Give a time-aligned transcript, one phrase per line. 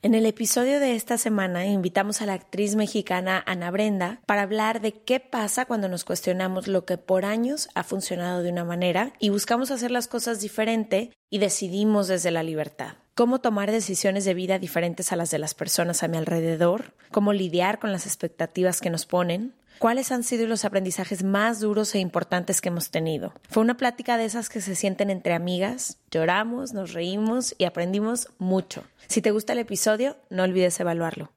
[0.00, 4.80] En el episodio de esta semana invitamos a la actriz mexicana Ana Brenda para hablar
[4.80, 9.12] de qué pasa cuando nos cuestionamos lo que por años ha funcionado de una manera
[9.18, 12.92] y buscamos hacer las cosas diferente y decidimos desde la libertad.
[13.16, 17.32] Cómo tomar decisiones de vida diferentes a las de las personas a mi alrededor, cómo
[17.32, 22.00] lidiar con las expectativas que nos ponen, ¿Cuáles han sido los aprendizajes más duros e
[22.00, 23.32] importantes que hemos tenido?
[23.48, 28.28] Fue una plática de esas que se sienten entre amigas, lloramos, nos reímos y aprendimos
[28.38, 28.82] mucho.
[29.06, 31.30] Si te gusta el episodio, no olvides evaluarlo.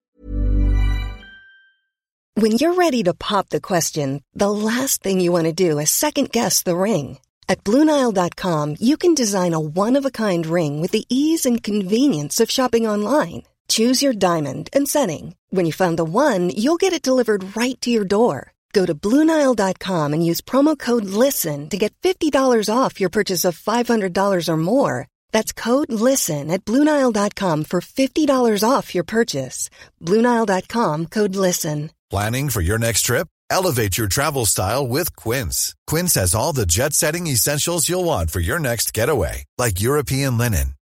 [2.35, 5.91] When you're ready to pop the question, the last thing you want to do is
[5.91, 7.19] second guess the ring.
[7.47, 12.87] At BlueNile.com, you can design a one-of-a-kind ring with the ease and convenience of shopping
[12.87, 13.43] online.
[13.71, 15.35] Choose your diamond and setting.
[15.49, 18.51] When you find the one, you'll get it delivered right to your door.
[18.73, 23.57] Go to Bluenile.com and use promo code LISTEN to get $50 off your purchase of
[23.57, 25.07] $500 or more.
[25.31, 29.69] That's code LISTEN at Bluenile.com for $50 off your purchase.
[30.01, 31.91] Bluenile.com code LISTEN.
[32.09, 33.29] Planning for your next trip?
[33.49, 35.75] Elevate your travel style with Quince.
[35.87, 40.37] Quince has all the jet setting essentials you'll want for your next getaway, like European
[40.37, 40.73] linen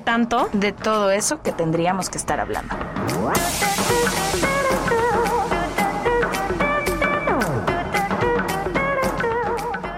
[0.00, 2.74] tanto de todo eso que tendríamos que estar hablando.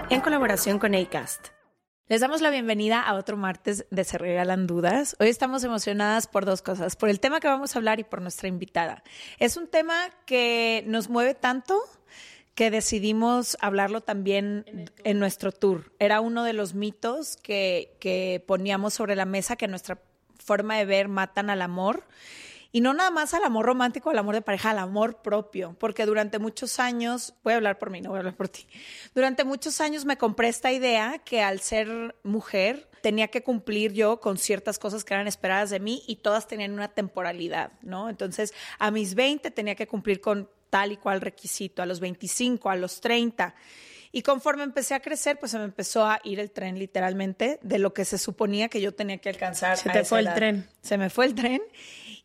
[0.09, 1.47] En colaboración con ACAST.
[2.07, 5.15] Les damos la bienvenida a otro martes de Se Regalan Dudas.
[5.19, 8.21] Hoy estamos emocionadas por dos cosas, por el tema que vamos a hablar y por
[8.21, 9.03] nuestra invitada.
[9.39, 9.95] Es un tema
[10.25, 11.79] que nos mueve tanto
[12.59, 15.93] que decidimos hablarlo también en nuestro tour.
[15.97, 20.01] Era uno de los mitos que, que poníamos sobre la mesa que nuestra
[20.43, 22.03] forma de ver matan al amor.
[22.73, 26.05] Y no nada más al amor romántico, al amor de pareja, al amor propio, porque
[26.05, 28.67] durante muchos años, voy a hablar por mí, no voy a hablar por ti,
[29.15, 34.19] durante muchos años me compré esta idea que al ser mujer tenía que cumplir yo
[34.19, 38.09] con ciertas cosas que eran esperadas de mí y todas tenían una temporalidad, ¿no?
[38.09, 42.69] Entonces, a mis 20 tenía que cumplir con tal y cual requisito, a los 25,
[42.69, 43.55] a los 30.
[44.11, 47.77] Y conforme empecé a crecer, pues se me empezó a ir el tren literalmente de
[47.77, 49.77] lo que se suponía que yo tenía que alcanzar.
[49.77, 50.67] Se te fue el tren.
[50.81, 51.61] Se me fue el tren.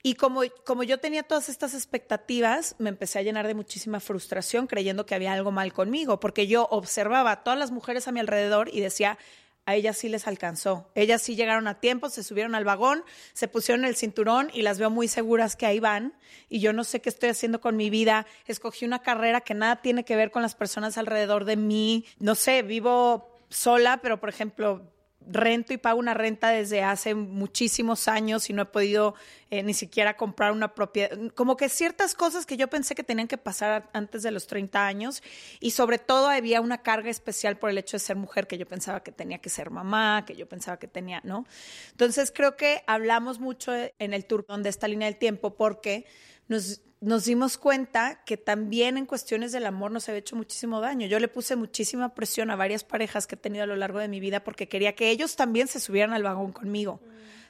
[0.03, 4.66] Y como, como yo tenía todas estas expectativas, me empecé a llenar de muchísima frustración
[4.66, 8.21] creyendo que había algo mal conmigo, porque yo observaba a todas las mujeres a mi
[8.21, 9.19] alrededor y decía,
[9.66, 10.91] a ellas sí les alcanzó.
[10.94, 13.02] Ellas sí llegaron a tiempo, se subieron al vagón,
[13.32, 16.14] se pusieron el cinturón y las veo muy seguras que ahí van.
[16.48, 18.26] Y yo no sé qué estoy haciendo con mi vida.
[18.47, 22.04] Escogí una carrera que nada tiene que ver con las personas alrededor de mí.
[22.19, 24.94] No sé, vivo sola, pero por ejemplo,
[25.27, 29.15] rento y pago una renta desde hace muchísimos años y no he podido
[29.51, 31.17] eh, ni siquiera comprar una propiedad.
[31.35, 34.87] Como que ciertas cosas que yo pensé que tenían que pasar antes de los 30
[34.87, 35.23] años
[35.61, 38.67] y sobre todo había una carga especial por el hecho de ser mujer que yo
[38.67, 41.47] pensaba que tenía que ser mamá, que yo pensaba que tenía, ¿no?
[41.93, 46.06] Entonces creo que hablamos mucho en el tour de esta línea del tiempo porque
[46.49, 51.06] nos nos dimos cuenta que también en cuestiones del amor nos había hecho muchísimo daño.
[51.06, 54.09] Yo le puse muchísima presión a varias parejas que he tenido a lo largo de
[54.09, 57.00] mi vida porque quería que ellos también se subieran al vagón conmigo.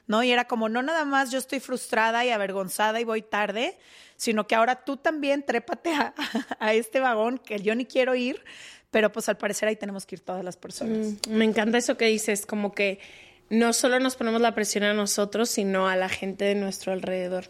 [0.06, 0.22] ¿No?
[0.22, 3.78] Y era como, no nada más yo estoy frustrada y avergonzada y voy tarde,
[4.16, 6.14] sino que ahora tú también trépate a,
[6.58, 8.44] a este vagón que yo ni quiero ir,
[8.90, 11.14] pero pues al parecer ahí tenemos que ir todas las personas.
[11.28, 12.98] Mm, me encanta eso que dices, como que
[13.54, 17.48] no solo nos ponemos la presión a nosotros, sino a la gente de nuestro alrededor.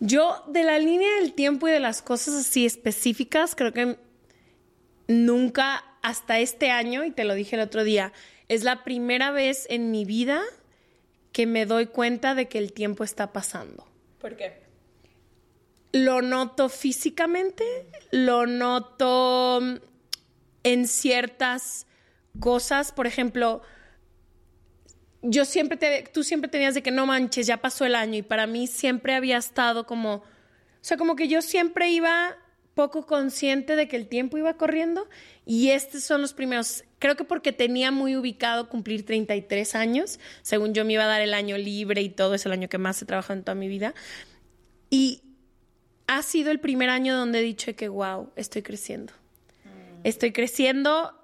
[0.00, 3.98] Yo, de la línea del tiempo y de las cosas así específicas, creo que
[5.08, 8.12] nunca hasta este año, y te lo dije el otro día,
[8.48, 10.42] es la primera vez en mi vida
[11.32, 13.86] que me doy cuenta de que el tiempo está pasando.
[14.20, 14.62] ¿Por qué?
[15.92, 17.64] Lo noto físicamente,
[18.10, 19.60] lo noto
[20.62, 21.86] en ciertas
[22.40, 23.62] cosas, por ejemplo,
[25.22, 28.22] yo siempre te, tú siempre tenías de que no manches, ya pasó el año y
[28.22, 30.24] para mí siempre había estado como O
[30.80, 32.36] sea, como que yo siempre iba
[32.74, 35.08] poco consciente de que el tiempo iba corriendo
[35.44, 40.72] y estos son los primeros, creo que porque tenía muy ubicado cumplir 33 años, según
[40.72, 43.00] yo me iba a dar el año libre y todo, es el año que más
[43.02, 43.94] he trabajado en toda mi vida.
[44.88, 45.22] Y
[46.06, 49.12] ha sido el primer año donde he dicho que, wow, estoy creciendo.
[50.04, 51.18] Estoy creciendo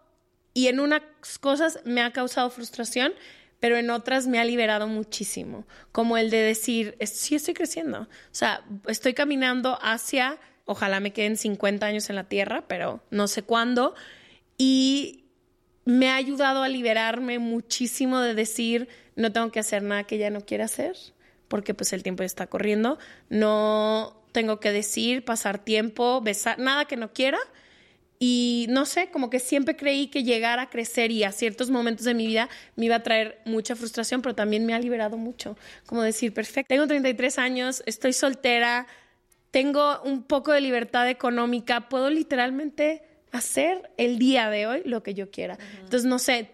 [0.55, 1.03] y en unas
[1.41, 3.13] cosas me ha causado frustración,
[3.61, 8.09] pero en otras me ha liberado muchísimo, como el de decir, sí estoy creciendo, o
[8.31, 13.43] sea, estoy caminando hacia, ojalá me queden 50 años en la tierra, pero no sé
[13.43, 13.95] cuándo,
[14.57, 15.25] y
[15.85, 20.31] me ha ayudado a liberarme muchísimo de decir, no tengo que hacer nada que ya
[20.31, 20.97] no quiera hacer,
[21.49, 22.99] porque pues el tiempo ya está corriendo,
[23.31, 27.39] no tengo que decir, pasar tiempo, besar, nada que no quiera,
[28.19, 32.05] y no sé, como que siempre creí que llegar a crecer y a ciertos momentos
[32.05, 35.57] de mi vida me iba a traer mucha frustración, pero también me ha liberado mucho.
[35.87, 38.89] Como decir, perfecto, tengo 33 años, estoy soltera,
[39.53, 45.15] tengo un poco de libertad económica, puedo literalmente hacer el día de hoy lo que
[45.15, 45.57] yo quiera.
[45.75, 46.51] Entonces, no sé,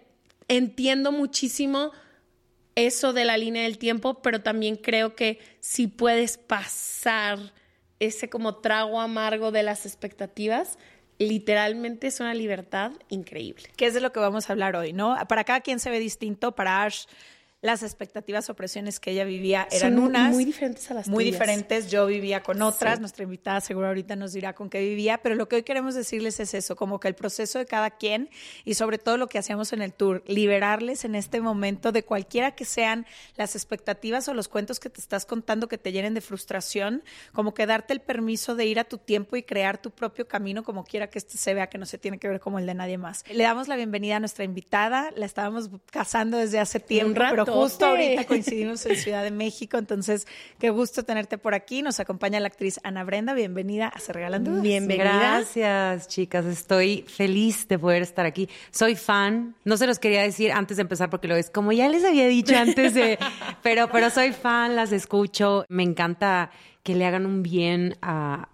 [0.49, 1.93] entiendo muchísimo
[2.75, 7.39] eso de la línea del tiempo, pero también creo que si puedes pasar
[8.01, 10.79] ese como trago amargo de las expectativas,
[11.19, 13.65] literalmente es una libertad increíble.
[13.77, 15.17] Que es de lo que vamos a hablar hoy, ¿no?
[15.29, 17.07] Para cada quien se ve distinto, para Ash
[17.65, 21.25] las expectativas o presiones que ella vivía eran Son unas muy diferentes a las muy
[21.25, 21.41] tuyas.
[21.41, 21.91] diferentes.
[21.91, 23.01] Yo vivía con otras.
[23.01, 26.41] Nuestra invitada seguro ahorita nos dirá con qué vivía, pero lo que hoy queremos decirles
[26.41, 28.29] es eso, como que el proceso de cada quien
[28.67, 32.51] y sobre todo lo que hacíamos en el tour, liberarles en este momento de cualquiera
[32.55, 33.07] que sean
[33.37, 37.03] las expectativas o los cuentos que te estás contando que te llenen de frustración,
[37.33, 40.65] como que darte el permiso de ir a tu tiempo y crear tu propio camino
[40.65, 42.75] como quiera que este se vea que no se tiene que ver como el de
[42.75, 43.25] nadie más.
[43.31, 47.87] Le damos la bienvenida a nuestra invitada, la estábamos casando desde hace tiempo, pero justo
[47.87, 50.27] ahorita coincidimos en Ciudad de México, entonces
[50.59, 51.83] qué gusto tenerte por aquí.
[51.83, 54.63] Nos acompaña la actriz Ana Brenda, bienvenida a Se Regalan Dudas.
[54.63, 55.05] Bienvenida.
[55.05, 56.45] Gracias, chicas.
[56.47, 58.49] Estoy feliz de poder estar aquí.
[58.71, 59.55] Soy fan.
[59.65, 62.27] No se los quería decir antes de empezar porque lo es como ya les había
[62.27, 63.19] dicho antes de,
[63.63, 65.65] pero, pero soy fan, las escucho.
[65.69, 66.51] Me encanta
[66.85, 68.47] que le hagan un bien a,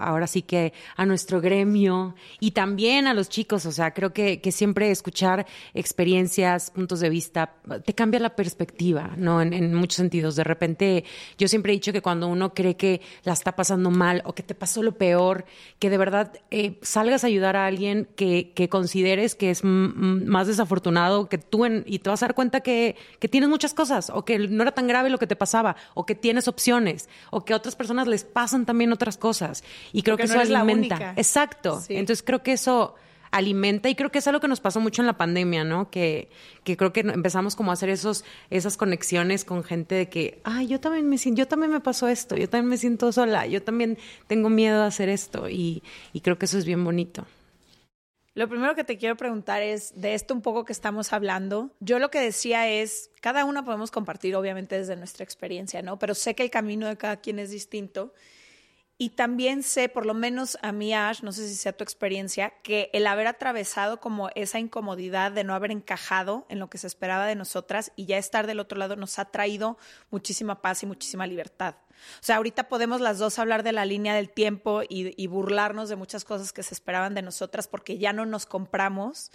[0.00, 3.66] ahora sí que a nuestro gremio y también a los chicos.
[3.66, 5.44] O sea, creo que, que siempre escuchar
[5.74, 9.42] experiencias, puntos de vista, te cambia la perspectiva, ¿no?
[9.42, 10.36] En, muchos sentidos.
[10.36, 11.04] De repente,
[11.36, 14.44] yo siempre he dicho que cuando uno cree que la está pasando mal o que
[14.44, 15.44] te pasó lo peor,
[15.80, 20.46] que de verdad eh, salgas a ayudar a alguien que, que consideres que es más
[20.46, 24.24] desafortunado que tú y te vas a dar cuenta que, que tienes muchas cosas o
[24.24, 27.54] que no era tan grave lo que te pasaba o que tienes opciones o que
[27.64, 29.64] otras personas les pasan también otras cosas.
[29.92, 30.94] Y creo Porque que no eso la alimenta.
[30.96, 31.14] única.
[31.16, 31.80] Exacto.
[31.80, 31.96] Sí.
[31.96, 32.94] Entonces creo que eso
[33.30, 35.90] alimenta y creo que es algo que nos pasó mucho en la pandemia, ¿no?
[35.90, 36.28] Que,
[36.62, 40.68] que creo que empezamos como a hacer esos, esas conexiones con gente de que, ay,
[40.68, 43.60] yo también me siento, yo también me pasó esto, yo también me siento sola, yo
[43.62, 45.82] también tengo miedo a hacer esto y,
[46.12, 47.26] y creo que eso es bien bonito.
[48.34, 51.70] Lo primero que te quiero preguntar es de esto un poco que estamos hablando.
[51.78, 56.00] Yo lo que decía es, cada una podemos compartir obviamente desde nuestra experiencia, ¿no?
[56.00, 58.12] Pero sé que el camino de cada quien es distinto.
[58.98, 62.54] Y también sé, por lo menos a mí, Ash, no sé si sea tu experiencia,
[62.64, 66.88] que el haber atravesado como esa incomodidad de no haber encajado en lo que se
[66.88, 69.78] esperaba de nosotras y ya estar del otro lado nos ha traído
[70.10, 71.76] muchísima paz y muchísima libertad.
[72.20, 75.96] O sea, ahorita podemos las dos hablar de la línea del tiempo y, burlarnos de
[75.96, 79.30] muchas cosas que se esperaban de nosotras porque ya no nos compramos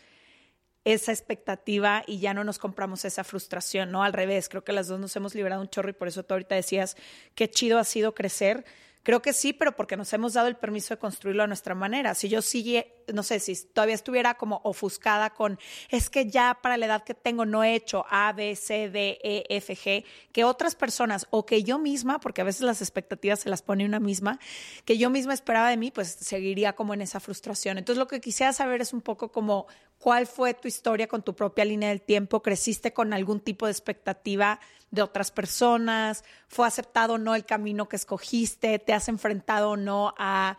[0.86, 4.04] esa expectativa y ya no nos compramos esa frustración, ¿no?
[4.04, 6.34] Al revés, creo que las dos nos hemos liberado un chorro y por eso tú
[6.34, 6.96] ahorita decías
[7.36, 8.66] qué chido ha sido crecer.
[9.04, 12.14] Creo que sí, pero porque nos hemos dado el permiso de construirlo a nuestra manera.
[12.16, 15.58] Si yo sigue, no sé, si todavía estuviera como ofuscada con,
[15.90, 19.18] es que ya para la edad que tengo no he hecho A, B, C, D,
[19.24, 20.04] E, F, G,
[20.34, 23.86] que otras personas o que yo misma, porque a veces las expectativas se las pone
[23.86, 24.38] una misma,
[24.84, 27.78] que yo misma esperaba de mí, pues seguiría como en esa frustración.
[27.78, 31.36] Entonces lo que quisiera saber es un poco como cuál fue tu historia con tu
[31.36, 34.60] propia línea del tiempo, creciste con algún tipo de expectativa
[34.92, 39.78] de otras personas, fue aceptado o no el camino que escogiste, te has enfrentado o
[39.78, 40.58] no a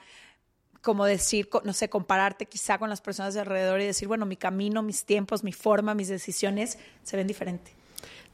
[0.82, 4.36] como decir, no sé, compararte quizá con las personas de alrededor y decir, bueno, mi
[4.36, 7.79] camino, mis tiempos, mi forma, mis decisiones se ven diferente.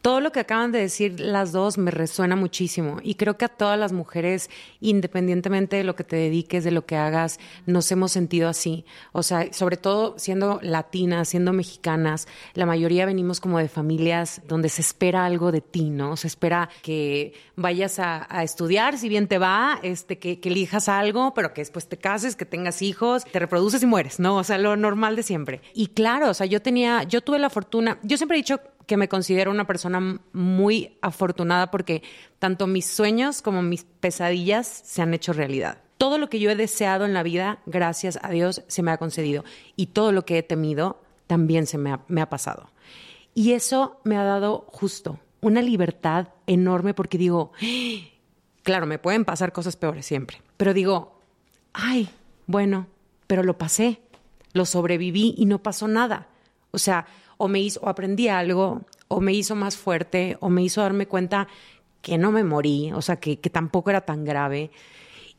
[0.06, 3.48] Todo lo que acaban de decir las dos me resuena muchísimo y creo que a
[3.48, 8.12] todas las mujeres, independientemente de lo que te dediques, de lo que hagas, nos hemos
[8.12, 8.84] sentido así.
[9.10, 14.68] O sea, sobre todo siendo latinas, siendo mexicanas, la mayoría venimos como de familias donde
[14.68, 16.16] se espera algo de ti, ¿no?
[16.16, 21.34] Se espera que vayas a, estudiar, si bien te va, este, que, que elijas algo,
[21.34, 24.36] pero que después te cases, que tengas hijos, te reproduces y mueres, ¿no?
[24.36, 25.62] O sea, lo normal de siempre.
[25.74, 28.96] Y claro, o sea, yo tenía, yo tuve la fortuna, yo siempre he dicho que
[28.96, 32.02] me considero una persona muy afortunada porque
[32.38, 35.78] tanto mis sueños como mis pesadillas se han hecho realidad.
[35.98, 38.98] Todo lo que yo he deseado en la vida, gracias a Dios, se me ha
[38.98, 39.44] concedido.
[39.76, 42.70] Y todo lo que he temido también se me ha, pasado.
[43.34, 47.52] Y eso me ha dado justo una libertad enorme porque digo,
[48.62, 51.20] claro, me pueden pasar cosas peores siempre, pero digo,
[51.72, 52.08] ay,
[52.46, 52.86] bueno,
[53.26, 54.00] pero lo pasé,
[54.52, 56.28] lo sobreviví y no pasó nada.
[56.70, 60.62] O sea, o me hizo, o aprendí algo, o me hizo más fuerte, o me
[60.62, 61.48] hizo darme cuenta
[62.02, 64.70] que no me morí, o sea, que, que tampoco era tan grave.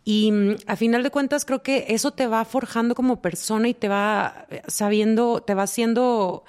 [0.03, 3.73] Y mm, a final de cuentas creo que eso te va forjando como persona y
[3.73, 6.43] te va eh, sabiendo, te va haciendo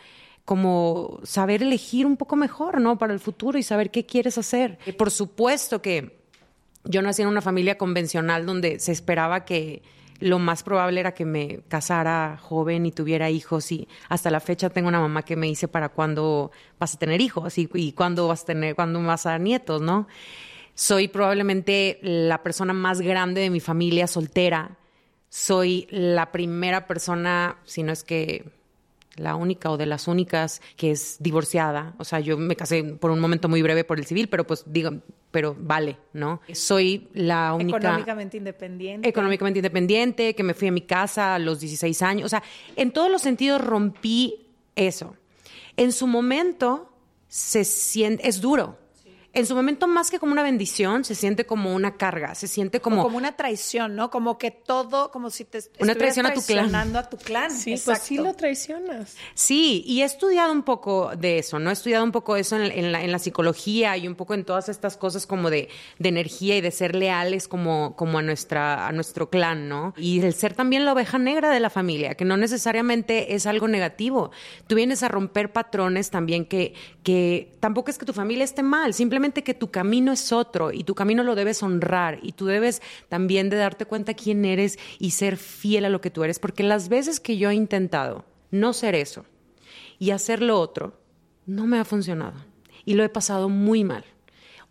[0.45, 2.99] como saber elegir un poco mejor, ¿no?
[2.99, 4.79] Para el futuro y saber qué quieres hacer.
[4.97, 6.19] Por supuesto que
[6.85, 9.83] yo nací en una familia convencional donde se esperaba que
[10.21, 14.71] lo más probable era que me casara joven y tuviera hijos y hasta la fecha
[14.71, 18.29] tengo una mamá que me dice para cuándo vas a tener hijos y, y cuándo
[18.29, 20.09] vas a tener cuándo vas a dar nietos, ¿no?
[20.75, 24.79] Soy probablemente la persona más grande de mi familia soltera.
[25.29, 28.58] Soy la primera persona, si no es que
[29.19, 31.95] la única o de las únicas que es divorciada.
[31.99, 34.65] O sea, yo me casé por un momento muy breve por el civil, pero pues
[34.67, 34.91] digo,
[35.31, 36.41] pero vale, ¿no?
[36.53, 37.79] Soy la única...
[37.79, 39.09] Económicamente independiente.
[39.09, 42.27] Económicamente independiente, que me fui a mi casa a los 16 años.
[42.27, 42.43] O sea,
[42.77, 45.15] en todos los sentidos rompí eso.
[45.77, 46.91] En su momento
[47.29, 48.79] se siente, es duro,
[49.39, 52.81] en su momento más que como una bendición, se siente como una carga, se siente
[52.81, 53.03] como...
[53.03, 54.11] O como una traición, ¿no?
[54.11, 56.75] Como que todo, como si te una traición a tu clan.
[56.75, 57.51] a tu clan.
[57.51, 59.17] Sí, pues sí lo traicionas.
[59.35, 61.71] Sí, y he estudiado un poco de eso, ¿no?
[61.71, 64.69] He estudiado un poco eso en, la, en la, psicología y un poco en todas
[64.69, 65.69] estas cosas como de,
[65.99, 69.95] de, energía y de ser leales como, como a, nuestra, a nuestro clan, ¿no?
[69.97, 73.69] Y el ser también la oveja negra de la familia, que no necesariamente es algo
[73.69, 74.31] negativo.
[74.67, 78.95] Tú vienes a romper patrones también que, que tampoco es que tu familia esté mal,
[78.95, 82.83] simplemente que tu camino es otro y tu camino lo debes honrar y tú debes
[83.09, 86.63] también de darte cuenta quién eres y ser fiel a lo que tú eres, porque
[86.63, 89.25] las veces que yo he intentado no ser eso
[89.99, 91.01] y hacer lo otro,
[91.47, 92.45] no me ha funcionado
[92.85, 94.05] y lo he pasado muy mal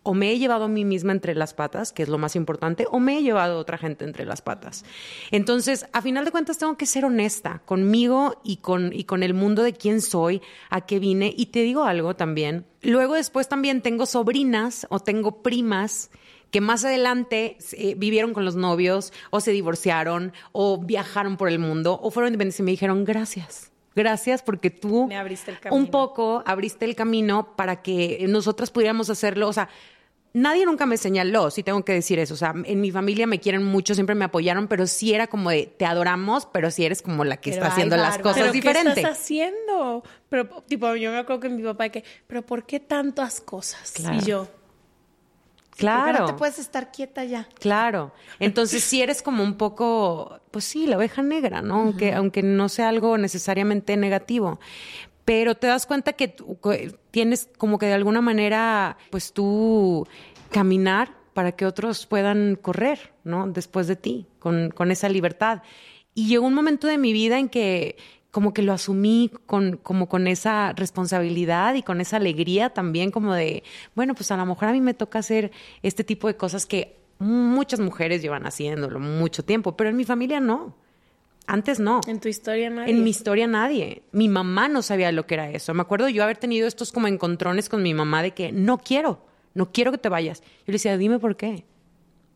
[0.08, 2.86] o me he llevado a mí misma entre las patas, que es lo más importante,
[2.90, 4.86] o me he llevado a otra gente entre las patas.
[5.30, 9.34] Entonces, a final de cuentas, tengo que ser honesta conmigo y con, y con el
[9.34, 11.34] mundo de quién soy, a qué vine.
[11.36, 12.64] Y te digo algo también.
[12.80, 16.10] Luego, después también tengo sobrinas o tengo primas
[16.50, 21.58] que más adelante eh, vivieron con los novios o se divorciaron o viajaron por el
[21.58, 23.72] mundo o fueron independientes y me dijeron gracias.
[23.94, 25.82] Gracias porque tú me abriste el camino.
[25.82, 29.48] un poco abriste el camino para que nosotras pudiéramos hacerlo.
[29.48, 29.68] O sea,
[30.34, 32.34] Nadie nunca me señaló, sí tengo que decir eso.
[32.34, 35.50] O sea, en mi familia me quieren mucho, siempre me apoyaron, pero sí era como
[35.50, 38.94] de te adoramos, pero sí eres como la que está haciendo las cosas ¿Pero diferente.
[38.94, 40.02] ¿Qué estás haciendo?
[40.28, 43.94] Pero, tipo, yo me acuerdo que mi papá que, pero ¿por qué tantas cosas?
[44.12, 44.48] Y yo.
[45.76, 46.18] Claro.
[46.18, 47.48] no te puedes estar quieta ya.
[47.60, 48.12] Claro.
[48.40, 51.76] Entonces, sí eres como un poco, pues sí, la oveja negra, ¿no?
[51.76, 54.58] aunque, aunque no sea algo necesariamente negativo
[55.28, 56.34] pero te das cuenta que
[57.10, 60.08] tienes como que de alguna manera, pues tú
[60.50, 63.46] caminar para que otros puedan correr, ¿no?
[63.46, 65.60] Después de ti, con, con esa libertad.
[66.14, 67.98] Y llegó un momento de mi vida en que
[68.30, 73.34] como que lo asumí con, como con esa responsabilidad y con esa alegría también, como
[73.34, 76.64] de, bueno, pues a lo mejor a mí me toca hacer este tipo de cosas
[76.64, 80.74] que muchas mujeres llevan haciéndolo mucho tiempo, pero en mi familia no.
[81.48, 82.02] Antes no.
[82.06, 82.92] En tu historia nadie.
[82.92, 84.02] En mi historia nadie.
[84.12, 85.72] Mi mamá no sabía lo que era eso.
[85.72, 89.24] Me acuerdo yo haber tenido estos como encontrones con mi mamá de que no quiero,
[89.54, 90.42] no quiero que te vayas.
[90.42, 91.64] Yo le decía, dime por qué.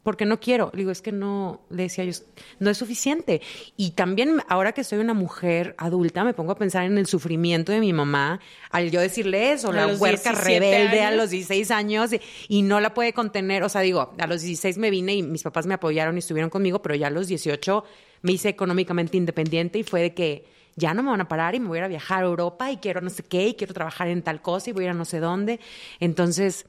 [0.02, 0.70] Porque no quiero.
[0.72, 2.12] Le digo, es que no, le decía yo,
[2.58, 3.42] no es suficiente.
[3.76, 7.70] Y también ahora que soy una mujer adulta, me pongo a pensar en el sufrimiento
[7.70, 8.40] de mi mamá
[8.70, 12.94] al yo decirle eso, la huerca rebelde a los 16 años y, y, no la
[12.94, 13.62] puede contener.
[13.62, 16.48] O sea, digo, a los 16 me vine y mis papás me apoyaron y estuvieron
[16.48, 17.84] conmigo, pero ya a los 18
[18.22, 21.60] me hice económicamente independiente y fue de que ya no me van a parar y
[21.60, 24.22] me voy a viajar a Europa y quiero no sé qué y quiero trabajar en
[24.22, 25.60] tal cosa y voy a ir a no sé dónde.
[26.00, 26.66] Entonces,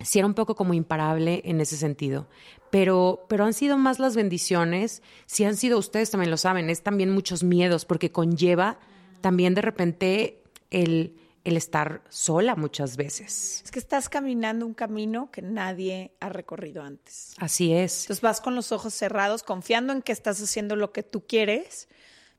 [0.00, 2.28] sí era un poco como imparable en ese sentido.
[2.70, 6.82] Pero, pero han sido más las bendiciones, sí han sido, ustedes también lo saben, es
[6.82, 8.78] también muchos miedos porque conlleva
[9.20, 13.60] también de repente el el estar sola muchas veces.
[13.64, 17.34] Es que estás caminando un camino que nadie ha recorrido antes.
[17.38, 18.04] Así es.
[18.04, 21.88] Entonces vas con los ojos cerrados, confiando en que estás haciendo lo que tú quieres,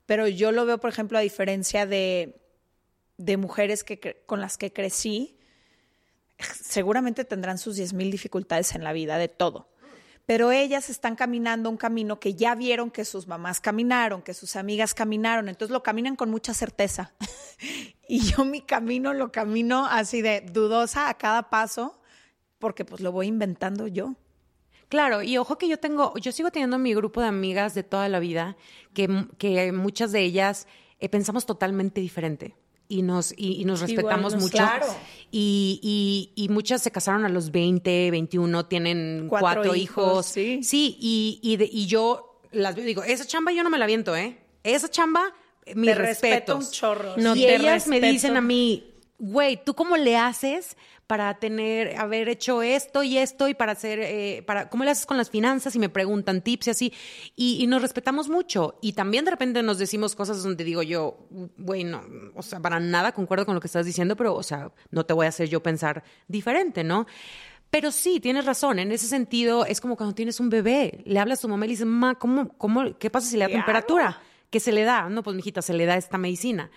[0.08, 2.42] pero yo lo veo, por ejemplo, a diferencia de,
[3.18, 5.38] de mujeres que, con las que crecí,
[6.40, 9.70] seguramente tendrán sus 10.000 dificultades en la vida, de todo.
[10.26, 14.56] Pero ellas están caminando un camino que ya vieron que sus mamás caminaron, que sus
[14.56, 17.14] amigas caminaron, entonces lo caminan con mucha certeza.
[18.08, 22.00] y yo mi camino lo camino así de dudosa a cada paso,
[22.60, 24.16] porque pues lo voy inventando yo.
[24.90, 28.08] Claro, y ojo que yo tengo, yo sigo teniendo mi grupo de amigas de toda
[28.10, 28.56] la vida,
[28.94, 30.68] que, que muchas de ellas
[31.00, 32.56] eh, pensamos totalmente diferente
[32.88, 34.58] y nos, y, nos respetamos mucho.
[34.58, 34.86] Claro.
[35.32, 41.40] Y, y, muchas se casaron a los 20, 21, tienen cuatro, hijos, Sí, sí y,
[41.42, 44.38] y, yo las digo, esa chamba yo no me la viento, ¿eh?
[44.64, 45.34] Esa chamba,
[45.76, 46.58] mi respeto.
[46.58, 47.16] un chorro.
[47.18, 50.76] No, y ellas me dicen a mí, güey, ¿tú cómo le haces
[51.08, 55.06] para tener, haber hecho esto y esto y para hacer, eh, para, ¿cómo le haces
[55.06, 55.76] con las finanzas?
[55.76, 56.94] Y me preguntan tips y así.
[57.36, 58.78] Y, nos respetamos mucho.
[58.82, 62.04] Y también de repente nos decimos cosas donde digo yo, güey, no,
[62.36, 65.14] o sea, para nada concuerdo con lo que estás diciendo, pero, o sea, no te
[65.14, 67.06] voy a hacer yo pensar diferente, ¿no?
[67.70, 68.80] Pero sí, tienes razón.
[68.80, 71.04] En ese sentido, es como cuando tienes un bebé.
[71.06, 73.46] Le hablas a tu mamá y le dices, mamá, ¿cómo, cómo, ¿qué pasa si le
[73.46, 74.22] da temperatura?
[74.50, 75.10] ¿Qué se le da?
[75.10, 76.72] No, pues, mijita, se le da esta medicina.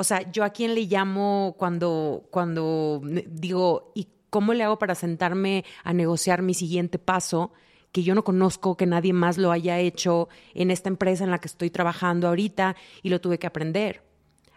[0.00, 4.94] O sea, yo a quién le llamo cuando, cuando digo, ¿y cómo le hago para
[4.94, 7.52] sentarme a negociar mi siguiente paso?
[7.92, 11.38] que yo no conozco, que nadie más lo haya hecho en esta empresa en la
[11.38, 14.02] que estoy trabajando ahorita y lo tuve que aprender.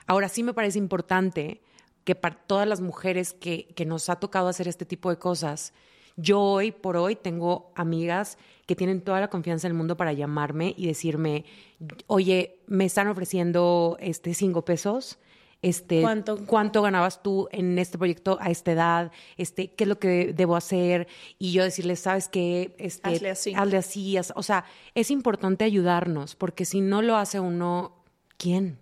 [0.06, 1.62] Ahora sí me parece importante
[2.06, 5.74] que para todas las mujeres que, que nos ha tocado hacer este tipo de cosas,
[6.16, 10.74] yo hoy por hoy tengo amigas que tienen toda la confianza del mundo para llamarme
[10.78, 11.44] y decirme,
[12.08, 15.18] oye, me están ofreciendo este cinco pesos
[15.63, 16.01] este,
[16.46, 16.82] ¿Cuánto?
[16.82, 21.08] ganabas tú en este proyecto a esta edad, este, qué es lo que debo hacer,
[21.39, 23.53] y yo decirles, sabes qué, este, hazle así.
[23.55, 24.15] Hazle así.
[24.36, 28.03] O sea, es importante ayudarnos, porque si no lo hace uno,
[28.38, 28.77] ¿quién?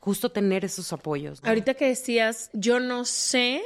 [0.00, 1.40] Justo tener esos apoyos.
[1.44, 3.62] Ahorita que decías, yo no sé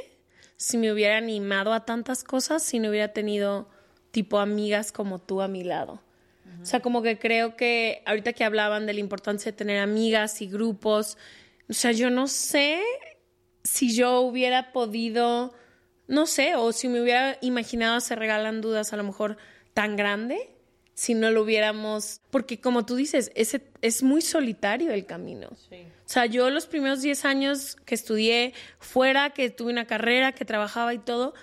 [0.55, 3.67] si me hubiera animado a tantas cosas si no hubiera tenido
[4.11, 5.99] tipo amigas como tú a mi lado.
[6.61, 10.41] O sea, como que creo que ahorita que hablaban de la importancia de tener amigas
[10.41, 11.17] y grupos,
[11.69, 12.81] o sea, yo no sé
[13.63, 15.53] si yo hubiera podido,
[16.07, 19.37] no sé, o si me hubiera imaginado se regalan dudas a lo mejor
[19.73, 20.55] tan grande
[20.95, 25.49] si no lo hubiéramos, porque como tú dices, ese, es muy solitario el camino.
[25.49, 30.45] O sea, yo los primeros 10 años que estudié fuera, que tuve una carrera, que
[30.45, 31.33] trabajaba y todo,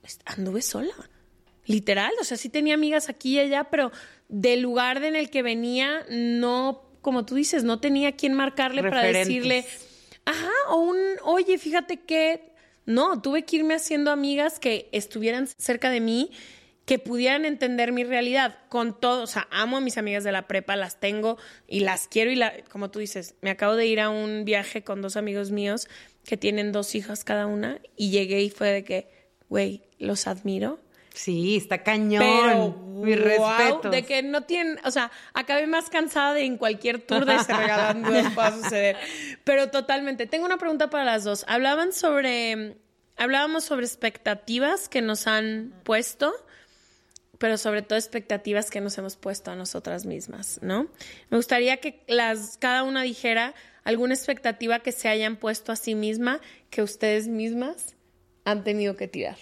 [0.00, 0.94] pues, anduve sola.
[1.66, 3.90] Literal, o sea, sí tenía amigas aquí y allá, pero
[4.28, 9.02] del lugar en el que venía no como tú dices, no tenía quien marcarle para
[9.02, 9.66] decirle,
[10.24, 12.52] ajá, o un, oye, fíjate que,
[12.86, 16.30] no, tuve que irme haciendo amigas que estuvieran cerca de mí,
[16.84, 20.48] que pudieran entender mi realidad con todo, o sea, amo a mis amigas de la
[20.48, 21.38] prepa, las tengo
[21.68, 24.82] y las quiero y la, como tú dices, me acabo de ir a un viaje
[24.82, 25.88] con dos amigos míos
[26.24, 29.08] que tienen dos hijas cada una y llegué y fue de que,
[29.48, 30.80] güey, los admiro
[31.14, 33.02] Sí, está cañón.
[33.02, 33.90] Mi respeto.
[33.90, 37.52] De que no tienen, o sea, acabé más cansada de en cualquier tour de ese
[37.52, 38.96] regalando va a suceder.
[39.44, 40.26] Pero totalmente.
[40.26, 41.44] Tengo una pregunta para las dos.
[41.48, 42.76] Hablaban sobre,
[43.16, 46.32] hablábamos sobre expectativas que nos han puesto,
[47.38, 50.86] pero sobre todo expectativas que nos hemos puesto a nosotras mismas, ¿no?
[51.28, 55.94] Me gustaría que las, cada una dijera alguna expectativa que se hayan puesto a sí
[55.94, 57.96] misma que ustedes mismas
[58.44, 59.36] han tenido que tirar.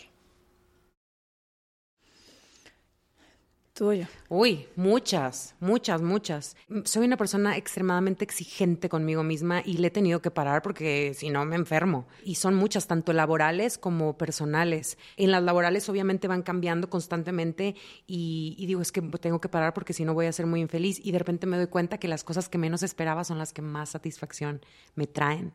[4.29, 6.55] Uy, muchas, muchas, muchas.
[6.85, 11.31] Soy una persona extremadamente exigente conmigo misma y le he tenido que parar porque si
[11.31, 12.07] no me enfermo.
[12.23, 14.99] Y son muchas, tanto laborales como personales.
[15.17, 17.75] En las laborales obviamente van cambiando constantemente
[18.07, 20.61] y, y digo, es que tengo que parar porque si no voy a ser muy
[20.61, 21.01] infeliz.
[21.03, 23.63] Y de repente me doy cuenta que las cosas que menos esperaba son las que
[23.63, 24.61] más satisfacción
[24.95, 25.55] me traen.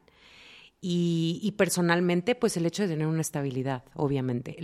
[0.87, 4.55] Y, personalmente, pues el hecho de tener una estabilidad, obviamente.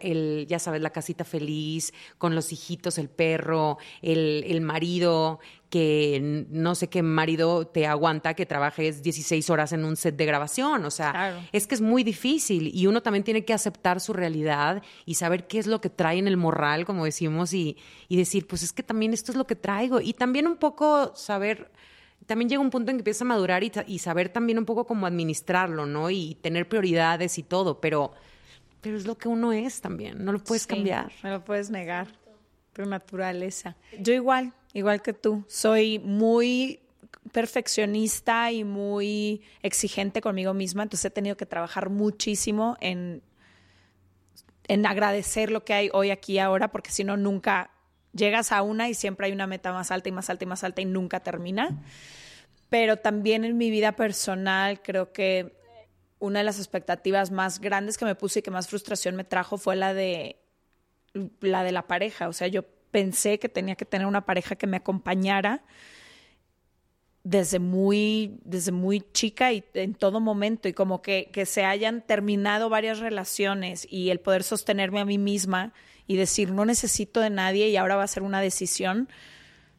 [0.00, 5.40] el, ya sabes, la casita feliz, con los hijitos, el perro, el, marido,
[5.70, 10.26] que no sé qué marido te aguanta que trabajes 16 horas en un set de
[10.26, 10.84] grabación.
[10.84, 14.82] O sea, es que es muy difícil y uno también tiene que aceptar su realidad
[15.06, 18.46] y saber qué es lo que trae en el morral, como decimos, y, y decir,
[18.46, 20.02] pues es que también esto es lo que traigo.
[20.02, 21.70] Y también un poco saber
[22.30, 25.04] también llega un punto en que empieza a madurar y, saber también un poco cómo
[25.04, 26.10] administrarlo, ¿no?
[26.10, 28.12] Y tener prioridades y todo, pero,
[28.80, 31.10] pero es lo que uno es también, no lo puedes cambiar.
[31.24, 32.06] No lo puedes negar,
[32.72, 33.76] por naturaleza.
[33.98, 36.78] Yo igual, igual que tú, soy muy
[37.32, 43.24] perfeccionista y muy exigente conmigo misma, entonces he tenido que trabajar muchísimo en,
[44.68, 47.72] en agradecer lo que hay hoy aquí ahora, porque si no, nunca
[48.12, 50.62] llegas a una y siempre hay una meta más alta y más alta y más
[50.62, 51.76] alta y nunca termina.
[52.70, 55.52] Pero también en mi vida personal creo que
[56.18, 59.58] una de las expectativas más grandes que me puse y que más frustración me trajo
[59.58, 60.36] fue la de
[61.40, 62.28] la de la pareja.
[62.28, 65.62] O sea, yo pensé que tenía que tener una pareja que me acompañara
[67.22, 72.02] desde muy, desde muy chica y en todo momento, y como que, que se hayan
[72.02, 75.72] terminado varias relaciones y el poder sostenerme a mí misma
[76.06, 79.08] y decir, no necesito de nadie y ahora va a ser una decisión,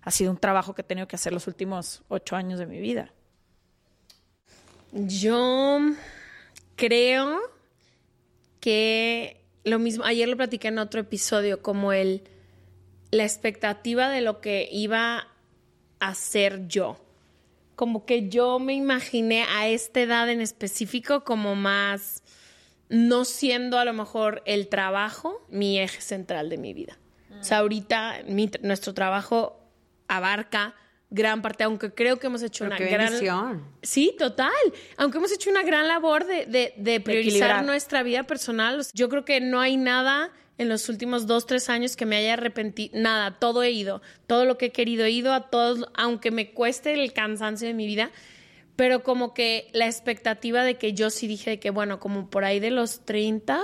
[0.01, 2.79] ha sido un trabajo que he tenido que hacer los últimos ocho años de mi
[2.79, 3.13] vida.
[4.91, 5.79] Yo
[6.75, 7.39] creo
[8.59, 12.23] que lo mismo, ayer lo platiqué en otro episodio, como el,
[13.11, 15.27] la expectativa de lo que iba
[15.99, 16.97] a ser yo
[17.81, 22.21] como que yo me imaginé a esta edad en específico como más,
[22.89, 26.99] no siendo a lo mejor el trabajo mi eje central de mi vida.
[27.39, 28.19] O sea, ahorita
[28.61, 29.60] nuestro trabajo
[30.17, 30.75] abarca
[31.09, 33.61] gran parte, aunque creo que hemos hecho una gran...
[33.81, 34.51] Sí, total.
[34.97, 39.41] Aunque hemos hecho una gran labor de, de priorizar nuestra vida personal, yo creo que
[39.41, 42.99] no hay nada en los últimos dos, tres años que me haya arrepentido.
[42.99, 44.01] Nada, todo he ido.
[44.27, 47.73] Todo lo que he querido he ido a todos, aunque me cueste el cansancio de
[47.73, 48.11] mi vida.
[48.75, 52.59] Pero como que la expectativa de que yo sí dije que, bueno, como por ahí
[52.59, 53.59] de los 30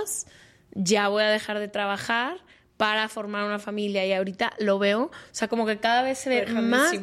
[0.72, 2.44] ya voy a dejar de trabajar
[2.78, 4.06] para formar una familia.
[4.06, 6.94] Y ahorita lo veo, o sea, como que cada vez se ve más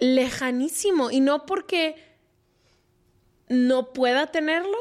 [0.00, 1.12] lejanísimo.
[1.12, 1.94] Y no porque
[3.48, 4.76] no pueda tenerlo,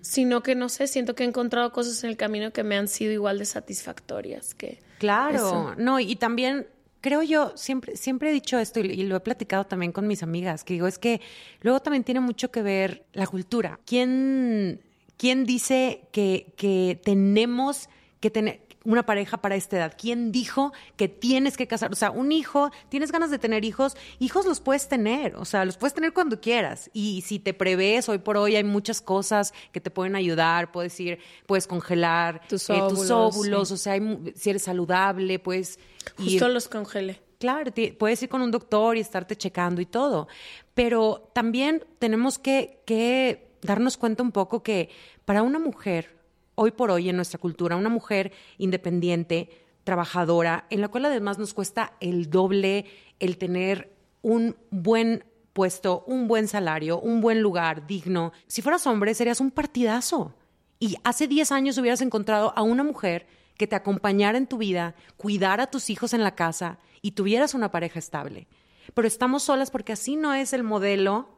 [0.00, 2.88] sino que no sé, siento que he encontrado cosas en el camino que me han
[2.88, 6.66] sido igual de satisfactorias que Claro, no, y también
[7.00, 10.64] creo yo, siempre, siempre he dicho esto y, lo he platicado también con mis amigas,
[10.64, 11.20] que digo, es que
[11.60, 13.78] luego también tiene mucho que ver la cultura.
[13.84, 14.80] ¿Quién,
[15.18, 19.94] quién dice que, que tenemos que tener, una pareja para esta edad?
[19.98, 21.92] ¿Quién dijo que tienes que casar?
[21.92, 25.64] O sea, un hijo, tienes ganas de tener hijos, hijos los puedes tener, o sea,
[25.64, 26.90] los puedes tener cuando quieras.
[26.92, 30.98] Y si te prevés, hoy por hoy hay muchas cosas que te pueden ayudar, puedes
[31.00, 33.94] ir, puedes congelar tus eh, óvulos, o sea,
[34.34, 35.78] si eres saludable, puedes...
[36.16, 37.20] Justo los congele.
[37.38, 40.28] Claro, puedes ir con un doctor y estarte checando y todo.
[40.74, 44.90] Pero también tenemos que, que darnos cuenta un poco que
[45.24, 46.14] para una mujer
[46.54, 49.50] hoy por hoy en nuestra cultura, una mujer independiente,
[49.84, 52.86] trabajadora, en la cual además nos cuesta el doble
[53.20, 58.32] el tener un buen puesto, un buen salario, un buen lugar digno.
[58.46, 60.34] Si fueras hombre, serías un partidazo.
[60.80, 64.94] Y hace 10 años hubieras encontrado a una mujer que te acompañara en tu vida,
[65.16, 68.48] cuidara a tus hijos en la casa y tuvieras una pareja estable.
[68.92, 71.28] Pero estamos solas porque así no es el modelo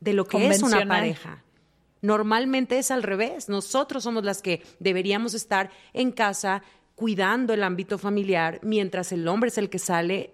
[0.00, 1.42] de lo que es una pareja.
[2.02, 3.48] Normalmente es al revés.
[3.48, 6.62] Nosotros somos las que deberíamos estar en casa
[6.94, 10.32] cuidando el ámbito familiar, mientras el hombre es el que sale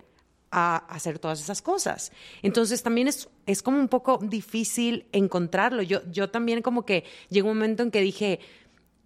[0.50, 2.10] a hacer todas esas cosas.
[2.42, 5.82] Entonces también es, es como un poco difícil encontrarlo.
[5.82, 8.40] Yo, yo también como que llegó un momento en que dije,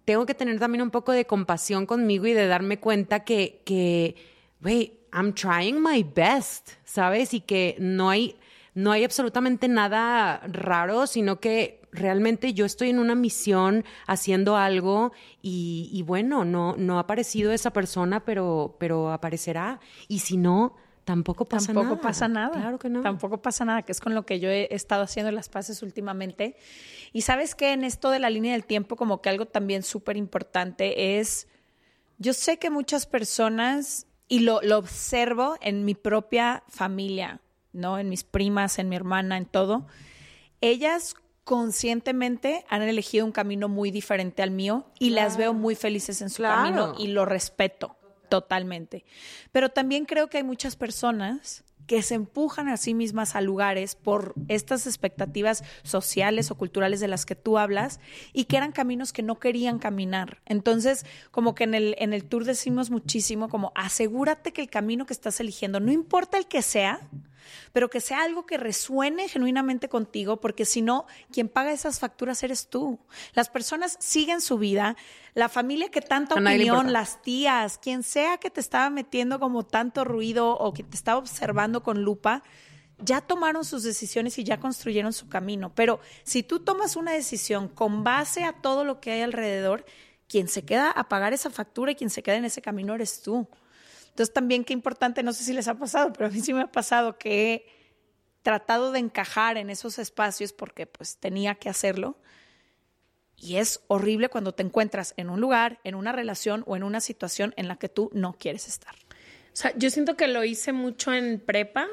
[0.05, 4.15] tengo que tener también un poco de compasión conmigo y de darme cuenta que, que,
[4.61, 7.33] wait, I'm trying my best, ¿sabes?
[7.33, 8.37] Y que no hay,
[8.73, 15.13] no hay absolutamente nada raro, sino que realmente yo estoy en una misión haciendo algo
[15.41, 19.79] y, bueno, no, no ha aparecido esa persona, pero, pero aparecerá.
[20.07, 20.75] Y si no,
[21.05, 21.81] tampoco pasa nada.
[21.81, 22.51] Tampoco pasa nada.
[22.51, 23.01] Claro que no.
[23.01, 26.57] Tampoco pasa nada, que es con lo que yo he estado haciendo las paces últimamente.
[27.11, 30.17] Y sabes que en esto de la línea del tiempo, como que algo también súper
[30.17, 31.47] importante es,
[32.17, 37.99] yo sé que muchas personas, y lo, lo observo en mi propia familia, ¿no?
[37.99, 39.85] En mis primas, en mi hermana, en todo,
[40.61, 46.21] ellas conscientemente han elegido un camino muy diferente al mío y las veo muy felices
[46.21, 47.97] en su camino y lo respeto
[48.29, 49.05] totalmente.
[49.51, 53.95] Pero también creo que hay muchas personas que se empujan a sí mismas a lugares
[53.95, 57.99] por estas expectativas sociales o culturales de las que tú hablas
[58.31, 60.41] y que eran caminos que no querían caminar.
[60.45, 65.05] Entonces, como que en el, en el tour decimos muchísimo como asegúrate que el camino
[65.05, 67.01] que estás eligiendo, no importa el que sea,
[67.71, 72.43] pero que sea algo que resuene genuinamente contigo, porque si no, quien paga esas facturas
[72.43, 72.99] eres tú.
[73.33, 74.95] Las personas siguen su vida,
[75.33, 80.03] la familia que tanta opinión, las tías, quien sea que te estaba metiendo como tanto
[80.03, 82.43] ruido o que te estaba observando con lupa,
[82.99, 85.73] ya tomaron sus decisiones y ya construyeron su camino.
[85.75, 89.85] Pero si tú tomas una decisión con base a todo lo que hay alrededor,
[90.27, 93.21] quien se queda a pagar esa factura y quien se queda en ese camino eres
[93.21, 93.47] tú.
[94.13, 96.61] Entonces también qué importante, no sé si les ha pasado, pero a mí sí me
[96.61, 97.65] ha pasado que he
[98.43, 102.19] tratado de encajar en esos espacios porque pues tenía que hacerlo.
[103.35, 107.01] Y es horrible cuando te encuentras en un lugar, en una relación o en una
[107.01, 108.93] situación en la que tú no quieres estar.
[108.93, 111.87] O sea, yo siento que lo hice mucho en prepa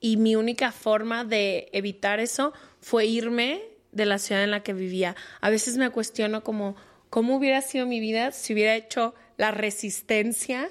[0.00, 4.72] y mi única forma de evitar eso fue irme de la ciudad en la que
[4.72, 5.16] vivía.
[5.42, 6.76] A veces me cuestiono como
[7.10, 10.70] cómo hubiera sido mi vida si hubiera hecho la resistencia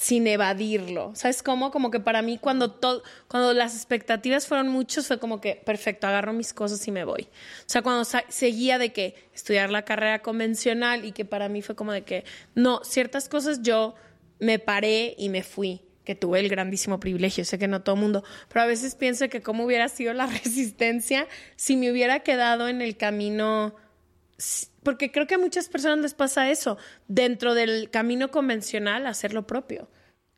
[0.00, 1.12] sin evadirlo.
[1.14, 1.70] ¿Sabes cómo?
[1.70, 6.06] Como que para mí cuando todo, cuando las expectativas fueron muchos fue como que, perfecto,
[6.06, 7.24] agarro mis cosas y me voy.
[7.24, 11.74] O sea, cuando seguía de que estudiar la carrera convencional y que para mí fue
[11.74, 13.94] como de que, no, ciertas cosas yo
[14.38, 18.00] me paré y me fui que tuve el grandísimo privilegio, sé que no todo el
[18.00, 22.68] mundo, pero a veces pienso que cómo hubiera sido la resistencia si me hubiera quedado
[22.68, 23.74] en el camino
[24.82, 29.46] porque creo que a muchas personas les pasa eso, dentro del camino convencional, hacer lo
[29.46, 29.88] propio.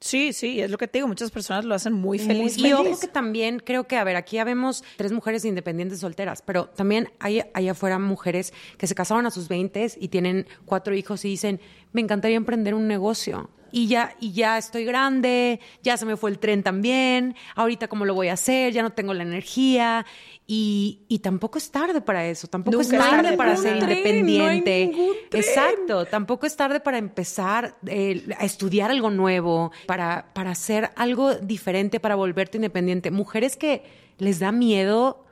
[0.02, 2.58] Sí, sí, es lo que te digo, muchas personas lo hacen muy feliz.
[2.58, 6.42] Y ojo que también creo que, a ver, aquí ya vemos tres mujeres independientes solteras,
[6.42, 10.92] pero también hay allá afuera mujeres que se casaron a sus 20 y tienen cuatro
[10.92, 11.60] hijos y dicen,
[11.92, 16.30] me encantaría emprender un negocio y ya, y ya estoy grande, ya se me fue
[16.30, 20.06] el tren también, ahorita cómo lo voy a hacer, ya no tengo la energía.
[20.46, 24.92] Y, y tampoco es tarde para eso, tampoco es tarde, para ser independiente.
[25.32, 31.34] Exacto, tampoco es tarde para empezar eh, a estudiar algo nuevo, para, para hacer algo
[31.36, 33.10] diferente, para volverte independiente.
[33.10, 33.82] Mujeres que
[34.18, 35.24] les da miedo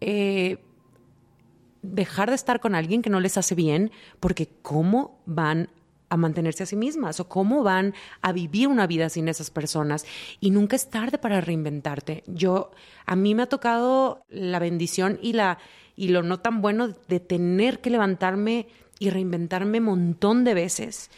[0.00, 0.58] eh,
[1.80, 5.70] dejar de estar con alguien que no les hace bien, porque ¿cómo van
[6.08, 10.06] a mantenerse a sí mismas o cómo van a vivir una vida sin esas personas.
[10.40, 12.22] Y nunca es tarde para reinventarte.
[12.26, 12.70] Yo,
[13.06, 15.58] a mí me ha tocado la bendición y, la,
[15.96, 21.10] y lo no tan bueno de tener que levantarme y reinventarme un montón de veces.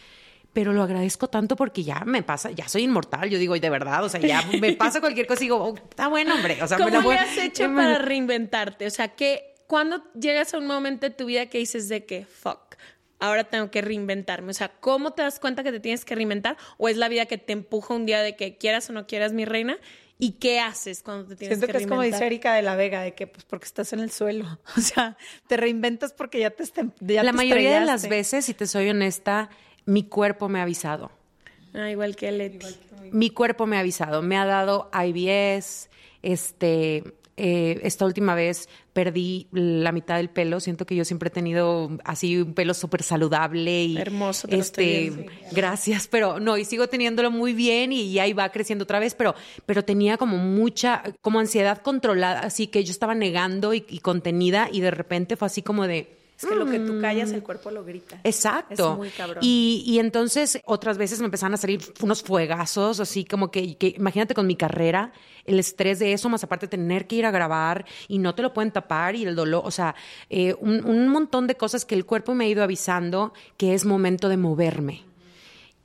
[0.52, 3.70] Pero lo agradezco tanto porque ya me pasa, ya soy inmortal, yo digo, y de
[3.70, 6.60] verdad, o sea, ya me pasa cualquier cosa y digo, oh, está bueno, hombre.
[6.62, 8.86] O sea, ¿Cómo me lo has hecho para reinventarte?
[8.86, 12.24] O sea, que cuando llegas a un momento de tu vida que dices de que,
[12.24, 12.76] fuck,
[13.18, 14.50] ahora tengo que reinventarme.
[14.50, 16.56] O sea, ¿cómo te das cuenta que te tienes que reinventar?
[16.76, 19.32] ¿O es la vida que te empuja un día de que quieras o no quieras,
[19.32, 19.78] mi reina?
[20.20, 22.74] ¿Y qué haces cuando te tienes Siento que, que es como dice Erika de la
[22.74, 24.58] Vega, de que pues porque estás en el suelo.
[24.76, 26.64] O sea, te reinventas porque ya te
[27.00, 29.48] ya La mayoría de las veces, si te soy honesta,
[29.84, 31.12] mi cuerpo me ha avisado.
[31.74, 32.66] Ah, igual que Leti.
[33.12, 34.22] Mi cuerpo me ha avisado.
[34.22, 35.88] Me ha dado IBS,
[36.22, 37.04] este,
[37.38, 40.58] eh, esta última vez perdí la mitad del pelo.
[40.58, 44.48] Siento que yo siempre he tenido así un pelo súper saludable y hermoso.
[44.50, 49.14] este, gracias, pero no y sigo teniéndolo muy bien y, ahí va creciendo otra vez,
[49.14, 49.34] pero
[49.66, 54.80] pero tenía como mucha como ansiedad controlada, así que yo estaba negando y contenida y
[54.80, 57.84] de repente fue así como de es que lo que tú callas, el cuerpo lo
[57.84, 58.20] grita.
[58.22, 58.92] Exacto.
[58.92, 59.38] Es muy cabrón.
[59.42, 63.94] Y, y entonces otras veces me empezaron a salir unos fuegazos, así como que, que,
[63.96, 65.12] imagínate con mi carrera,
[65.46, 68.54] el estrés de eso, más aparte tener que ir a grabar y no te lo
[68.54, 69.96] pueden tapar y el dolor, o sea,
[70.30, 73.84] eh, un, un montón de cosas que el cuerpo me ha ido avisando que es
[73.84, 75.04] momento de moverme.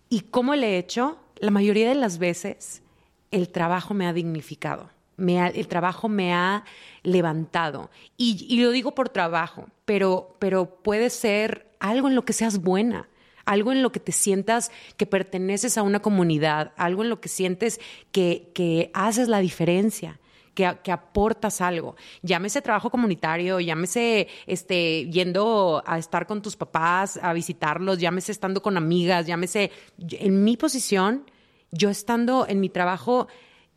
[0.09, 1.17] ¿Y cómo le he hecho?
[1.37, 2.83] La mayoría de las veces
[3.31, 6.63] el trabajo me ha dignificado el trabajo me ha
[7.03, 7.89] levantado.
[8.17, 13.09] Y, lo digo por trabajo, pero, pero puede ser algo en lo que seas buena,
[13.45, 17.29] algo en lo que te sientas que perteneces a una comunidad, algo en lo que
[17.29, 17.79] sientes
[18.11, 20.19] que, que haces la diferencia.
[20.53, 21.95] Que, que, aportas algo.
[22.21, 28.61] Llámese trabajo comunitario, llámese este, yendo a estar con tus papás, a visitarlos, llámese estando
[28.61, 29.71] con amigas, llámese.
[29.97, 31.25] En mi posición,
[31.71, 33.27] yo estando en mi trabajo,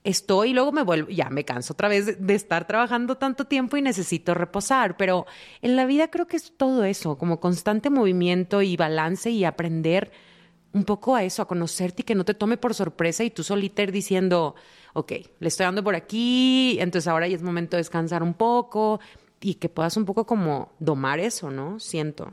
[0.07, 3.77] estoy y luego me vuelvo, ya me canso otra vez de, estar trabajando tanto tiempo
[3.77, 5.27] y necesito reposar, pero
[5.63, 10.13] en la vida creo que es todo eso, como constante movimiento y balance y aprender
[10.73, 13.43] un poco a eso, a conocerte y que no te tome por sorpresa y tú
[13.43, 14.55] solita ir diciendo,
[14.95, 19.01] ok, le estoy dando por aquí, entonces ahora ya es momento de descansar un poco
[19.41, 21.81] y que puedas un poco como domar eso, ¿no?
[21.81, 22.33] Siento.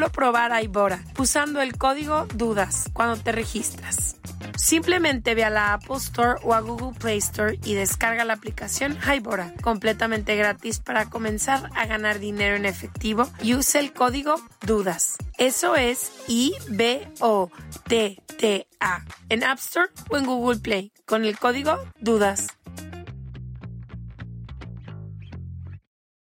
[0.00, 4.16] probar Hybora usando el código DUDAS cuando te registras.
[4.56, 8.96] Simplemente ve a la Apple Store o a Google Play Store y descarga la aplicación
[8.96, 15.18] Hybora completamente gratis para comenzar a ganar dinero en efectivo y use el código DUDAS.
[15.36, 17.14] Eso es I-B-O-T-T-A
[19.28, 22.46] en App Store o en Google Play con el código DUDAS.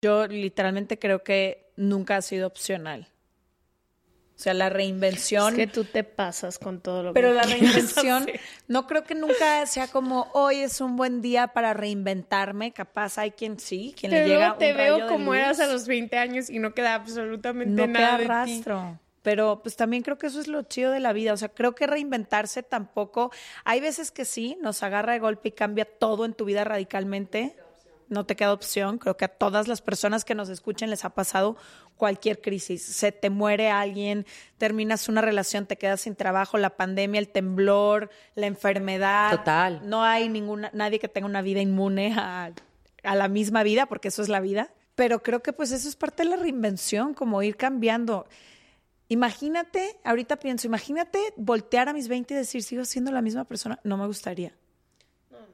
[0.02, 3.12] Yo literalmente creo que nunca ha sido opcional.
[4.44, 5.54] O sea, la reinvención.
[5.54, 8.42] Es que tú te pasas con todo lo Pero que la reinvención, hacer.
[8.68, 12.74] no creo que nunca sea como hoy es un buen día para reinventarme.
[12.74, 15.38] Capaz hay quien sí, quien Pero le llega te un rayo veo de como luz.
[15.38, 18.28] eras a los 20 años y no queda absolutamente no nada queda de ti.
[18.28, 19.00] rastro.
[19.22, 21.32] Pero pues también creo que eso es lo chido de la vida.
[21.32, 23.32] O sea, creo que reinventarse tampoco.
[23.64, 27.56] Hay veces que sí, nos agarra de golpe y cambia todo en tu vida radicalmente.
[28.10, 28.98] No te queda opción.
[28.98, 31.58] Creo que a todas las personas que nos escuchen les ha pasado
[31.96, 32.84] cualquier crisis.
[32.84, 34.26] Se te muere alguien,
[34.58, 39.32] terminas una relación, te quedas sin trabajo, la pandemia, el temblor, la enfermedad.
[39.32, 39.82] Total.
[39.84, 42.52] No hay ninguna, nadie que tenga una vida inmune a,
[43.04, 44.74] a la misma vida, porque eso es la vida.
[44.96, 48.28] Pero creo que pues eso es parte de la reinvención, como ir cambiando.
[49.10, 53.80] Imagínate, ahorita pienso, imagínate voltear a mis 20 y decir, sigo siendo la misma persona.
[53.84, 54.56] No me gustaría.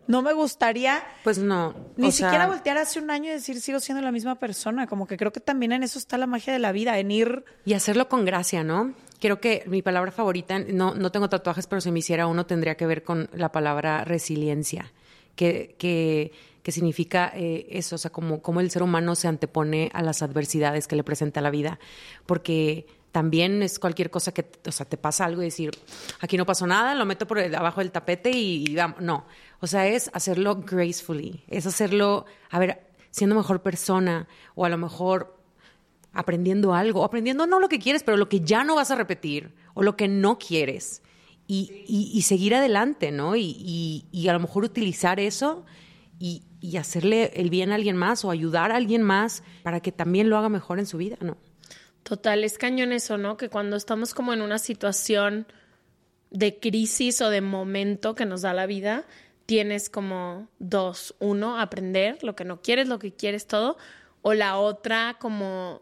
[0.10, 1.76] No me gustaría Pues no.
[1.96, 4.88] ni o sea, siquiera voltear hace un año y decir, sigo siendo la misma persona.
[4.88, 7.46] Como que creo que también en eso está la magia de la vida, en ir
[7.64, 8.96] Y hacerlo con gracia, ¿no?
[9.20, 12.76] Creo que mi palabra favorita, no, no tengo tatuajes, pero si me hiciera uno tendría
[12.76, 14.92] que ver con la palabra resiliencia,
[15.36, 16.32] que, que,
[16.64, 20.24] que significa eh, eso, o sea, como, como el ser humano se antepone a las
[20.24, 21.80] adversidades que le presenta la vida.
[22.26, 25.72] Porque también es cualquier cosa que, o sea, te pasa algo y decir,
[26.20, 29.02] aquí no pasó nada, lo meto por el- abajo del tapete y, vamos.
[29.02, 29.26] No,
[29.60, 34.78] o sea, es hacerlo gracefully, es hacerlo, a ver, siendo mejor persona o a lo
[34.78, 35.36] mejor
[36.14, 39.54] aprendiendo algo, aprendiendo no lo que quieres, pero lo que ya no vas a repetir
[39.74, 41.02] o lo que no quieres.
[41.48, 43.36] Y, y- y seguir adelante, ¿no?
[43.36, 45.66] Y, y- a lo mejor utilizar eso
[46.20, 49.92] y, y hacerle el bien a alguien más o ayudar a alguien más para que
[49.92, 51.38] también lo haga mejor en su vida, ¿no?
[52.04, 53.38] Total, es cañón eso, ¿no?
[53.38, 55.46] Que cuando estamos como en una situación
[56.32, 59.06] de crisis o de momento que nos da la vida,
[59.46, 61.16] tienes como dos.
[61.20, 63.78] Uno, aprender lo que no quieres, lo que quieres todo.
[64.22, 65.82] O la otra, como,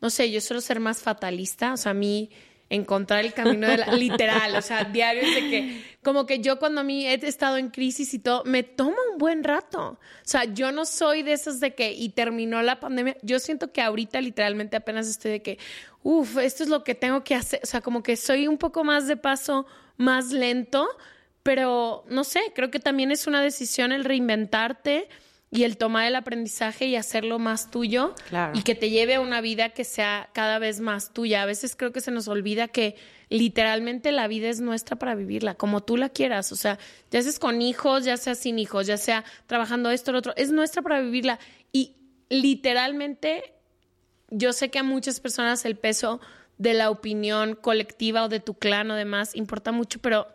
[0.00, 1.72] no sé, yo suelo ser más fatalista.
[1.72, 2.30] O sea, a mí
[2.70, 6.80] encontrar el camino de la, literal, o sea, diario de que, como que yo cuando
[6.80, 9.90] a mí he estado en crisis y todo, me toma un buen rato.
[9.90, 13.72] O sea, yo no soy de esas de que, y terminó la pandemia, yo siento
[13.72, 15.58] que ahorita literalmente apenas estoy de que,
[16.02, 18.84] uff, esto es lo que tengo que hacer, o sea, como que soy un poco
[18.84, 20.88] más de paso, más lento,
[21.42, 25.08] pero no sé, creo que también es una decisión el reinventarte
[25.54, 28.58] y el tomar el aprendizaje y hacerlo más tuyo Claro.
[28.58, 31.42] y que te lleve a una vida que sea cada vez más tuya.
[31.42, 32.96] A veces creo que se nos olvida que
[33.28, 36.50] literalmente la vida es nuestra para vivirla, como tú la quieras.
[36.50, 36.80] O sea,
[37.12, 40.50] ya seas con hijos, ya sea sin hijos, ya sea trabajando esto, lo otro, es
[40.50, 41.38] nuestra para vivirla.
[41.72, 41.94] Y
[42.30, 43.54] literalmente
[44.30, 46.20] yo sé que a muchas personas el peso
[46.58, 50.26] de la opinión colectiva o de tu clan o demás importa mucho, pero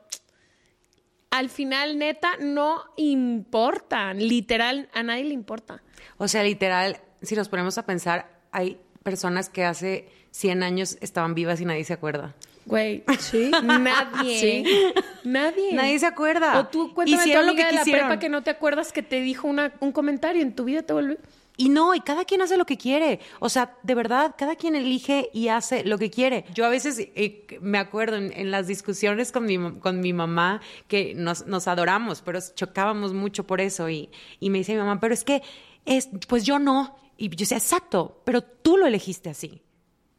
[1.31, 4.13] al final, neta, no importa.
[4.13, 5.81] Literal, a nadie le importa.
[6.17, 11.33] O sea, literal, si nos ponemos a pensar, hay personas que hace 100 años estaban
[11.35, 12.35] vivas y nadie se acuerda.
[12.65, 13.49] Güey, sí.
[13.63, 14.93] Nadie.
[15.23, 15.73] Nadie.
[15.73, 16.59] Nadie se acuerda.
[16.59, 18.07] O tú cuéntame Hicieron tu lo amiga que de la quisieron.
[18.07, 20.93] prepa que no te acuerdas que te dijo una, un comentario en tu vida te
[20.93, 21.17] vuelve.
[21.59, 23.19] Y no, y cada quien hace lo que quiere.
[23.41, 26.45] O sea, de verdad, cada quien elige y hace lo que quiere.
[26.53, 30.61] Yo a veces eh, me acuerdo en, en las discusiones con mi, con mi mamá
[30.87, 33.89] que nos, nos adoramos, pero chocábamos mucho por eso.
[33.89, 35.43] Y, y me dice mi mamá, pero es que,
[35.85, 36.95] es, pues yo no.
[37.17, 39.61] Y yo decía, exacto, pero tú lo elegiste así.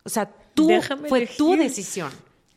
[0.04, 2.12] O sea, tú, Déjame fue tu decisión.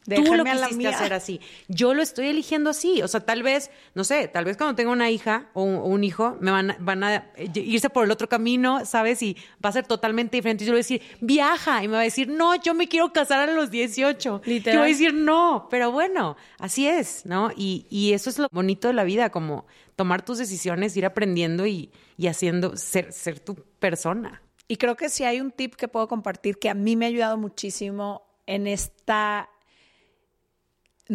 [0.06, 1.40] Tú lo quisiste hacer así.
[1.68, 3.02] Yo lo estoy eligiendo así.
[3.02, 5.86] O sea, tal vez, no sé, tal vez cuando tenga una hija o un, o
[5.86, 9.22] un hijo, me van a, van a eh, irse por el otro camino, ¿sabes?
[9.22, 10.64] Y va a ser totalmente diferente.
[10.64, 11.84] Y yo le voy a decir, viaja.
[11.84, 14.42] Y me va a decir, no, yo me quiero casar a los 18.
[14.46, 14.76] Literal.
[14.76, 15.68] Yo voy a decir, no.
[15.70, 17.52] Pero bueno, así es, ¿no?
[17.56, 21.66] Y, y eso es lo bonito de la vida, como tomar tus decisiones, ir aprendiendo
[21.66, 24.42] y, y haciendo, ser, ser tu persona.
[24.68, 27.10] Y creo que si hay un tip que puedo compartir que a mí me ha
[27.10, 29.50] ayudado muchísimo en esta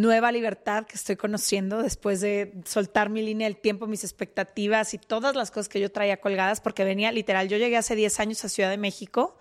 [0.00, 4.98] nueva libertad que estoy conociendo después de soltar mi línea del tiempo, mis expectativas y
[4.98, 8.44] todas las cosas que yo traía colgadas, porque venía literal, yo llegué hace 10 años
[8.44, 9.36] a Ciudad de México.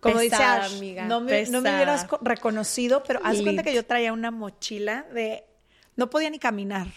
[0.00, 3.62] Como Pesada, dice Ash, amiga, no, me, no me hubieras co- reconocido, pero haz cuenta
[3.62, 5.44] que yo traía una mochila de...
[5.96, 6.88] No podía ni caminar.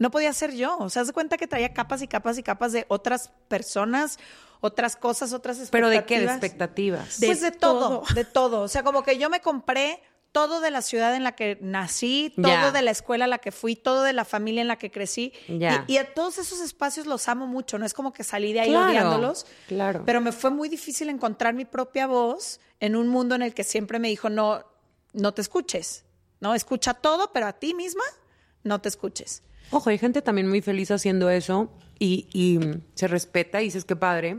[0.00, 0.76] No podía ser yo.
[0.78, 4.18] O sea, haz cuenta que traía capas y capas y capas de otras personas,
[4.60, 6.00] otras cosas, otras ¿Pero expectativas.
[6.02, 6.20] de qué?
[6.26, 7.18] De expectativas.
[7.24, 8.14] Pues de todo, todo.
[8.14, 8.60] de todo.
[8.62, 12.32] O sea, como que yo me compré todo de la ciudad en la que nací,
[12.40, 14.90] todo de la escuela a la que fui, todo de la familia en la que
[14.90, 15.32] crecí.
[15.48, 15.58] Y,
[15.92, 17.78] y a todos esos espacios los amo mucho.
[17.78, 19.46] No es como que salí de ahí Claro, odiándolos.
[19.66, 20.02] claro.
[20.06, 23.64] Pero me fue muy difícil encontrar mi propia voz en un mundo en el que
[23.64, 24.64] siempre me dijo, no,
[25.12, 26.04] no te escuches.
[26.40, 28.04] No, escucha todo, pero a ti misma
[28.62, 29.42] no te escuches.
[29.72, 32.58] Ojo, hay gente también muy feliz haciendo eso y, y
[32.94, 34.38] se respeta y dices qué padre.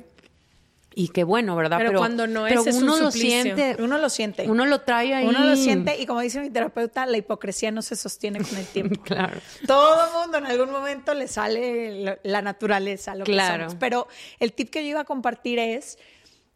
[0.93, 1.77] Y qué bueno, ¿verdad?
[1.77, 4.49] Pero cuando no es, pero es un uno lo siente, Uno lo siente.
[4.49, 5.25] uno lo trae ahí.
[5.25, 8.65] Uno lo siente y como dice mi terapeuta, la hipocresía no se sostiene con el
[8.65, 9.01] tiempo.
[9.05, 9.39] Claro.
[9.65, 13.53] Todo el mundo en algún momento le sale la naturaleza, lo Claro.
[13.53, 13.75] que somos.
[13.79, 14.07] Pero
[14.39, 15.97] el tip que yo iba a compartir es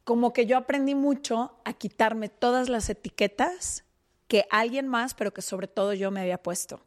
[0.03, 3.84] como que yo aprendí mucho a quitarme todas las etiquetas
[4.36, 6.81] que alguien más, pero que sobre todo yo me había puesto.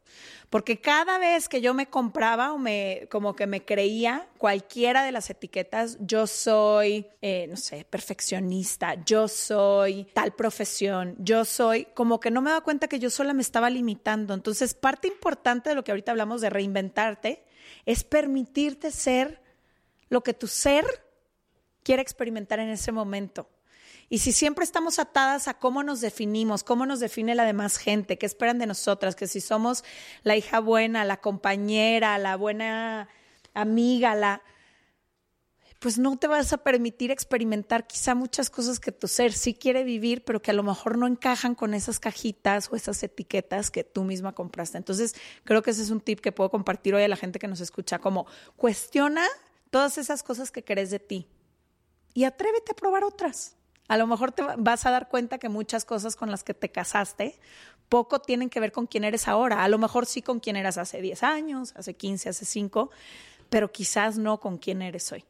[0.51, 5.13] Porque cada vez que yo me compraba o me, como que me creía cualquiera de
[5.13, 12.21] las etiquetas, yo soy, eh, no sé, perfeccionista, yo soy tal profesión, yo soy, como
[12.21, 14.35] que no me daba cuenta que yo sola me estaba limitando.
[14.35, 17.47] Entonces, parte importante de lo que ahorita hablamos de reinventarte
[17.87, 19.41] es permitirte ser
[20.11, 20.85] lo que tu ser
[21.83, 23.49] quiere experimentar en ese momento.
[24.11, 28.17] Y si siempre estamos atadas a cómo nos definimos, cómo nos define la demás gente,
[28.17, 29.85] qué esperan de nosotras, que si somos
[30.23, 33.09] la hija buena, la compañera, la buena
[33.55, 34.43] amiga, la
[35.79, 39.85] pues no te vas a permitir experimentar quizá muchas cosas que tu ser sí quiere
[39.85, 43.85] vivir, pero que a lo mejor no encajan con esas cajitas o esas etiquetas que
[43.85, 44.77] tú misma compraste.
[44.77, 47.47] Entonces, creo que ese es un tip que puedo compartir hoy a la gente que
[47.47, 49.25] nos escucha, como cuestiona
[49.71, 51.29] todas esas cosas que crees de ti
[52.13, 53.58] y atrévete a probar otras.
[53.89, 56.55] A lo mejor te va- vas a dar cuenta que muchas cosas con las que
[56.55, 57.39] te casaste
[57.89, 59.65] poco tienen que ver con quién eres ahora.
[59.65, 62.91] A lo mejor sí con quién eras hace 10 años, hace 15, hace 5,
[63.49, 65.25] pero quizás no con quién eres hoy.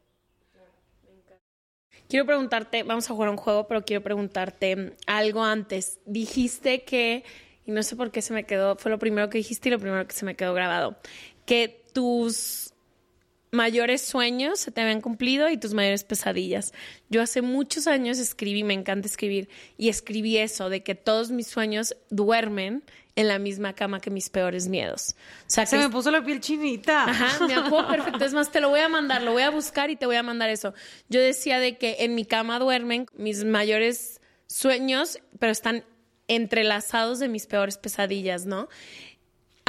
[2.09, 5.99] Quiero preguntarte, vamos a jugar un juego, pero quiero preguntarte algo antes.
[6.05, 7.23] Dijiste que,
[7.65, 9.79] y no sé por qué se me quedó, fue lo primero que dijiste y lo
[9.79, 10.97] primero que se me quedó grabado,
[11.45, 12.73] que tus
[13.51, 16.73] mayores sueños se te habían cumplido y tus mayores pesadillas.
[17.09, 21.47] Yo hace muchos años escribí, me encanta escribir, y escribí eso, de que todos mis
[21.47, 22.83] sueños duermen
[23.15, 25.15] en la misma cama que mis peores miedos.
[25.41, 27.03] O sea, Se que me puso la piel chinita.
[27.03, 28.23] Ajá, me acuerdo perfecto.
[28.23, 30.23] Es más, te lo voy a mandar, lo voy a buscar y te voy a
[30.23, 30.73] mandar eso.
[31.09, 35.83] Yo decía de que en mi cama duermen mis mayores sueños, pero están
[36.29, 38.69] entrelazados de mis peores pesadillas, ¿no?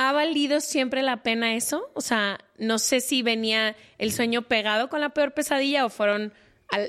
[0.02, 1.90] ¿Ha valido siempre la pena eso?
[1.92, 6.32] O sea, no sé si venía el sueño pegado con la peor pesadilla o fueron,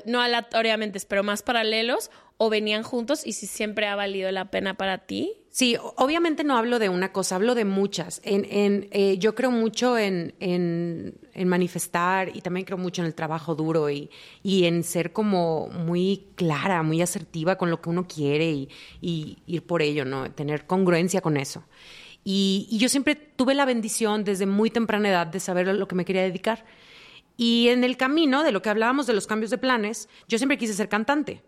[0.06, 4.78] no aleatoriamente, pero más paralelos, o venían juntos y si siempre ha valido la pena
[4.78, 5.34] para ti.
[5.50, 8.22] Sí, obviamente no hablo de una cosa, hablo de muchas.
[8.24, 11.14] En, en, eh, yo creo mucho en, en,
[11.46, 14.08] manifestar y también creo mucho en el trabajo duro y,
[14.42, 18.68] y en ser como muy clara, muy asertiva con lo que uno quiere
[19.02, 20.30] y ir por ello, ¿no?
[20.30, 21.62] Tener congruencia con eso.
[22.24, 25.94] Y, y yo siempre tuve la bendición desde muy temprana edad de saber lo que
[25.94, 26.64] me quería dedicar.
[27.36, 30.58] Y en el camino de lo que hablábamos de los cambios de planes, yo siempre
[30.58, 31.42] quise ser cantante.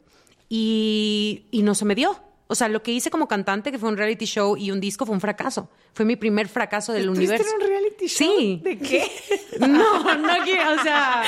[0.48, 2.18] Y, y no se me dio.
[2.46, 5.06] O sea, lo que hice como cantante, que fue un reality show y un disco,
[5.06, 5.70] fue un fracaso.
[5.94, 7.54] Fue mi primer fracaso del ¿Estuviste universo.
[7.56, 8.34] un reality show?
[8.38, 8.60] Sí.
[8.62, 9.10] ¿De qué?
[9.60, 11.22] No, no quiero, o sea,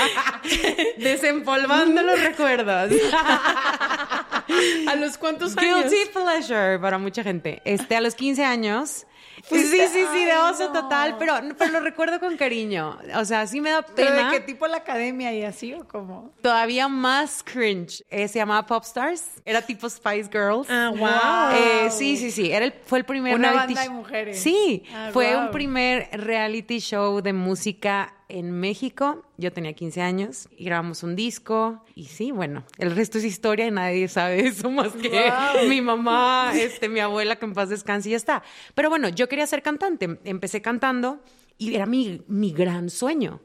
[0.99, 2.91] desempolvando los recuerdos.
[4.89, 5.91] ¿A los cuántos años?
[5.91, 7.63] Guilty pleasure para mucha gente.
[7.65, 9.06] Este, a los 15 años
[9.49, 12.99] Sí, sí, sí, de oso total, pero, pero lo recuerdo con cariño.
[13.15, 14.31] O sea, sí me da ¿Pero pena.
[14.31, 16.33] de qué tipo la academia y así o cómo?
[16.43, 18.03] Todavía más cringe.
[18.11, 19.25] Eh, se llamaba Popstars.
[19.45, 20.67] Era tipo Spice Girls.
[20.69, 21.57] Ah, wow.
[21.57, 22.51] Eh, sí, sí, sí.
[22.51, 24.41] Era el, fue el primer Una reality banda de mujeres.
[24.43, 29.25] Sí, Ah, fue un primer reality show de música en México.
[29.37, 31.85] Yo tenía 15 años y grabamos un disco.
[31.95, 35.31] Y sí, bueno, el resto es historia y nadie sabe eso más que
[35.69, 38.43] mi mamá, este, mi abuela, que en paz descanse y ya está.
[38.75, 40.19] Pero bueno, yo quería ser cantante.
[40.25, 41.21] Empecé cantando
[41.59, 43.41] y era mi, mi gran sueño.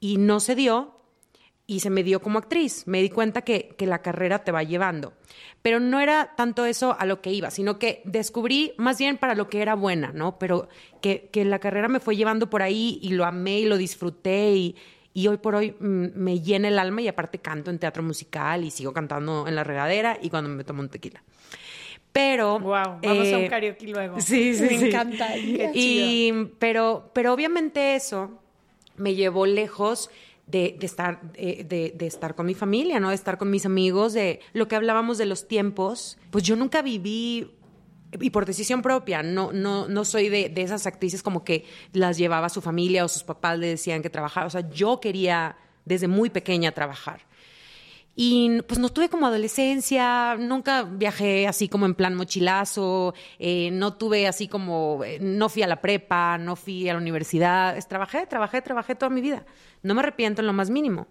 [0.00, 1.01] Y no se dio
[1.72, 2.86] y se me dio como actriz.
[2.86, 5.14] Me di cuenta que, que la carrera te va llevando.
[5.62, 9.34] Pero no era tanto eso a lo que iba, sino que descubrí más bien para
[9.34, 10.38] lo que era buena, ¿no?
[10.38, 10.68] Pero
[11.00, 14.52] que, que la carrera me fue llevando por ahí y lo amé y lo disfruté
[14.52, 14.76] y,
[15.14, 18.64] y hoy por hoy mm, me llena el alma y aparte canto en teatro musical
[18.64, 21.22] y sigo cantando en la regadera y cuando me tomo un tequila.
[22.12, 22.60] Pero...
[22.60, 24.20] Wow, vamos a un eh, karaoke luego.
[24.20, 24.86] Sí, sí, Me sí.
[24.88, 25.28] encanta.
[25.32, 28.42] Qué Y, pero, pero obviamente eso
[28.96, 30.10] me llevó lejos
[30.52, 33.08] de, de estar, de, de- estar con mi familia, ¿no?
[33.08, 36.18] De estar con mis amigos, de lo que hablábamos de los tiempos.
[36.30, 37.50] Pues yo nunca viví,
[38.20, 42.18] y por decisión propia, no, no, no soy de, de esas actrices como que las
[42.18, 44.46] llevaba su familia o sus papás le decían que trabajaba.
[44.46, 47.20] O sea, yo quería desde muy pequeña trabajar.
[48.14, 53.94] Y pues no tuve como adolescencia, nunca viajé así como en plan mochilazo, eh, no
[53.94, 57.88] tuve así como, eh, no fui a la prepa, no fui a la universidad, Es-
[57.88, 59.46] trabajé, trabajé, trabajé toda mi vida.
[59.82, 61.06] No me arrepiento en lo más mínimo.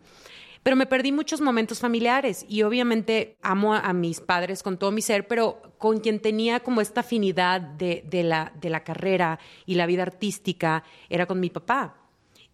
[0.63, 5.01] Pero me perdí muchos momentos familiares y obviamente amo a, mis padres con todo mi
[5.01, 9.73] ser, pero con quien tenía como esta afinidad de, de la, de la carrera y
[9.73, 11.95] la vida artística era con mi papá.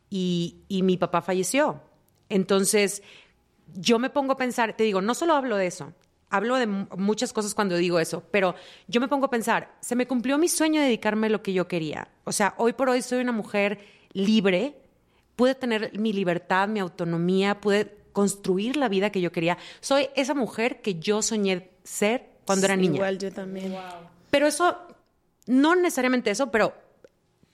[0.09, 1.81] Y, y mi papá falleció.
[2.29, 3.03] Entonces,
[3.75, 5.93] yo me pongo a pensar, te digo, no solo hablo de eso,
[6.29, 8.55] hablo de mu- muchas cosas cuando digo eso, pero
[8.87, 11.53] yo me pongo a pensar, se me cumplió mi sueño de dedicarme a lo que
[11.53, 12.09] yo quería.
[12.25, 13.79] O sea, hoy por hoy soy una mujer
[14.13, 14.75] libre,
[15.35, 19.57] pude tener mi libertad, mi autonomía, pude construir la vida que yo quería.
[19.79, 22.95] Soy esa mujer que yo soñé ser cuando era niña.
[22.95, 23.75] Igual yo también.
[24.31, 24.75] Pero eso,
[25.45, 26.73] no necesariamente eso, pero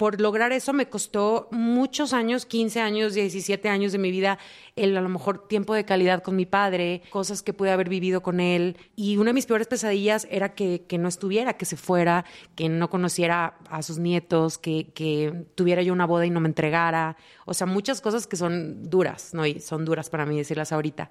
[0.04, 4.38] por lograr eso me costó muchos años, 15 años, 17 años de mi vida,
[4.76, 8.22] el a lo mejor tiempo de calidad con mi padre, cosas que pude haber vivido
[8.22, 8.76] con él.
[8.98, 12.26] Y una de mis peores pesadillas era que, no estuviera, que se fuera,
[12.58, 16.50] que no conociera a sus nietos, que, que tuviera yo una boda y no me
[16.50, 17.16] entregara.
[17.46, 19.46] O sea, muchas cosas que son duras, ¿no?
[19.46, 21.10] Y son duras para mí decirlas ahorita.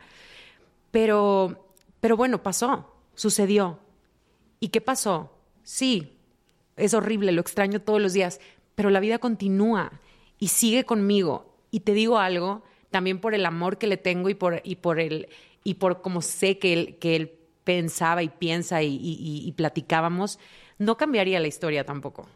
[0.91, 3.79] Pero, pero bueno, pasó, sucedió.
[4.61, 5.33] ¿Y qué pasó?
[5.63, 6.19] Sí,
[6.77, 8.39] es horrible, lo extraño todos los días,
[8.75, 9.93] pero la vida continúa
[10.39, 11.55] y sigue conmigo.
[11.71, 15.01] Y te digo algo, también por el amor que le tengo y por, y por,
[15.01, 15.29] el,
[15.65, 17.33] y por cómo sé que él, que él
[17.65, 20.39] pensaba y piensa y- y platicábamos,
[20.79, 22.29] no cambiaría la historia tampoco.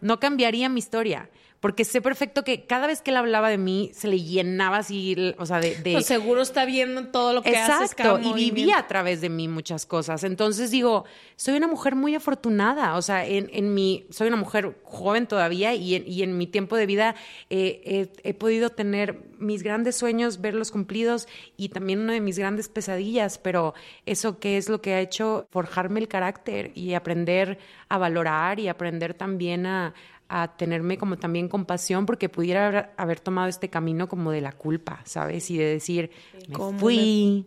[0.00, 1.30] No cambiaría mi historia,
[1.60, 5.34] porque sé perfecto que cada vez que él hablaba de mí se le llenaba así,
[5.38, 5.74] o sea, de...
[5.76, 7.92] de- Pues seguro está viendo todo lo que haces.
[7.92, 10.22] Exacto, cada y vivía a través de mí muchas cosas.
[10.24, 11.04] Entonces digo,
[11.36, 15.74] soy una mujer muy afortunada, o sea, en, en mi, soy una mujer joven todavía
[15.74, 17.14] y en, y en mi tiempo de vida
[17.50, 22.38] eh, he, he podido tener mis grandes sueños, verlos cumplidos y también una de mis
[22.38, 23.74] grandes pesadillas, pero
[24.06, 28.68] eso que es lo que ha hecho forjarme el carácter y aprender a valorar y
[28.68, 29.94] aprender también a
[30.28, 34.52] a tenerme como también compasión porque pudiera haber, haber tomado este camino como de la
[34.52, 35.50] culpa, ¿sabes?
[35.50, 36.10] Y de decir,
[36.48, 37.46] me ¿Cómo fui,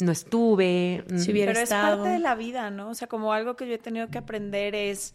[0.00, 1.04] no estuve.
[1.08, 2.90] mm, Si hubiera Pero es parte de la vida, ¿no?
[2.90, 5.14] O sea, como algo que yo he tenido que aprender es,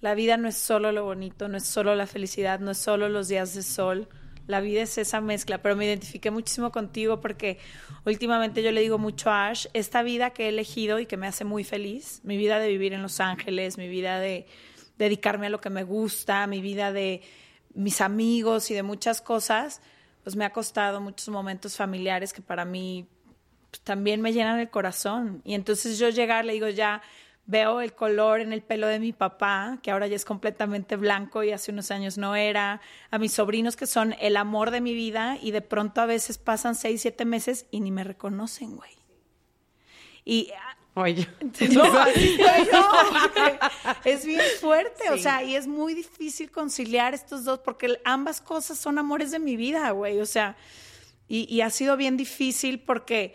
[0.00, 3.08] la vida no es solo lo bonito, no es solo la felicidad, no es solo
[3.08, 4.08] los días de sol.
[4.48, 7.58] La vida es esa mezcla, pero me identifiqué muchísimo contigo porque
[8.04, 11.28] últimamente yo le digo mucho a Ash, esta vida que he elegido y que me
[11.28, 14.46] hace muy feliz, mi vida de vivir en Los Ángeles, mi vida de
[15.04, 17.22] dedicarme a lo que me gusta, mi vida de
[17.74, 19.80] mis amigos y de muchas cosas,
[20.22, 23.06] pues me ha costado muchos momentos familiares que para mí
[23.70, 25.42] pues, también me llenan el corazón.
[25.44, 27.02] Y entonces yo llegar, le digo, ya
[27.46, 31.42] veo el color en el pelo de mi papá, que ahora ya es completamente blanco
[31.42, 32.80] y hace unos años no era,
[33.10, 36.38] a mis sobrinos que son el amor de mi vida y de pronto a veces
[36.38, 38.92] pasan seis, siete meses y ni me reconocen, güey.
[40.24, 40.52] Y
[40.94, 41.84] Oye, no,
[43.10, 43.58] porque
[44.04, 48.78] es bien fuerte, o sea, y es muy difícil conciliar estos dos, porque ambas cosas
[48.78, 50.56] son amores de mi vida, güey, o sea,
[51.28, 53.34] y, y ha sido bien difícil porque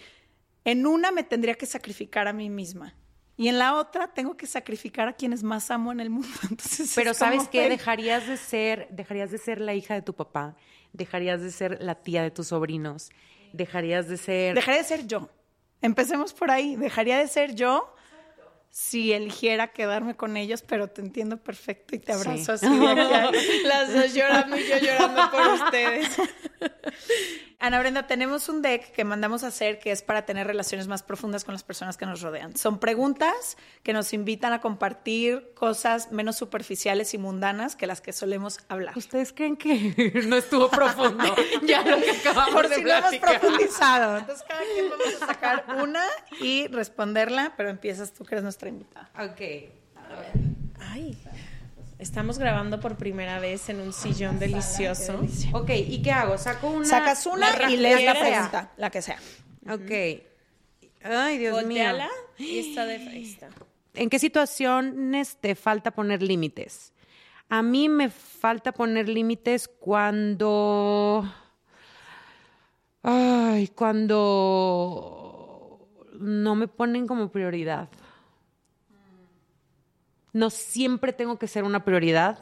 [0.65, 2.93] en una me tendría que sacrificar a mí misma.
[3.37, 6.27] Y en la otra tengo que sacrificar a quienes más amo en el mundo.
[6.49, 7.69] Entonces, pero ¿sabes qué?
[7.69, 10.55] Dejarías de ser, dejarías de ser la hija de tu papá,
[10.91, 13.11] dejarías de ser la tía de tus sobrinos,
[13.53, 14.55] dejarías de ser...
[14.55, 15.29] Dejaría de ser yo.
[15.81, 16.75] Empecemos por ahí.
[16.75, 17.93] Dejaría de ser yo
[18.69, 22.67] si eligiera quedarme con ellos, pero te entiendo perfecto y te abrazo así
[23.63, 26.09] las dos llorando y yo llorando por ustedes.
[27.59, 31.01] Ana Brenda, tenemos un deck que mandamos a hacer que es para tener relaciones más
[31.01, 32.55] profundas con las personas que nos rodean.
[32.55, 38.13] Son preguntas que nos invitan a compartir cosas menos superficiales y mundanas que las que
[38.13, 38.95] solemos hablar.
[38.95, 41.23] ¿Ustedes creen que no estuvo profundo?
[41.63, 44.17] ya lo que acabamos Por de si hemos profundizado.
[44.19, 46.03] Entonces, cada quien vamos a sacar una
[46.39, 49.09] y responderla, pero empiezas tú que eres nuestra invitada.
[49.15, 49.41] Ok.
[50.79, 51.17] Ay,
[51.99, 55.19] estamos grabando por primera vez en un sillón delicioso.
[55.53, 56.37] Ok, ¿y qué hago?
[56.37, 56.85] Saco una.
[56.85, 58.29] Sacas una la y lees la que sea.
[58.31, 59.17] pregunta, la que sea.
[59.69, 59.91] Ok.
[61.03, 62.47] Ay, Dios Volteala mío.
[62.49, 63.49] y está de está.
[63.93, 66.93] ¿En qué situaciones te falta poner límites?
[67.49, 71.23] A mí me falta poner límites cuando.
[73.03, 74.17] Ay, cuando
[76.19, 77.89] no me ponen como prioridad.
[80.33, 82.39] No siempre tengo que ser una prioridad,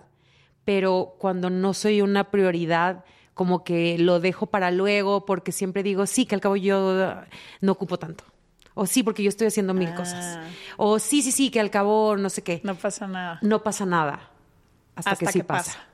[0.66, 6.06] pero cuando no soy una prioridad, como que lo dejo para luego, porque siempre digo,
[6.06, 7.16] sí, que al cabo yo
[7.62, 8.24] no ocupo tanto.
[8.74, 10.40] O sí, porque yo estoy haciendo mil cosas.
[10.78, 12.60] O sí, sí, sí, que al cabo no sé qué.
[12.64, 13.40] No pasa nada.
[13.42, 14.30] No pasa nada.
[14.96, 15.72] Hasta, Hasta que sí que pasa.
[15.74, 15.86] pasa.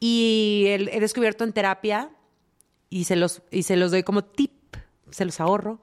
[0.00, 2.10] Y el- he descubierto en terapia,
[2.90, 4.76] y se, los, y se los doy como tip,
[5.10, 5.80] se los ahorro,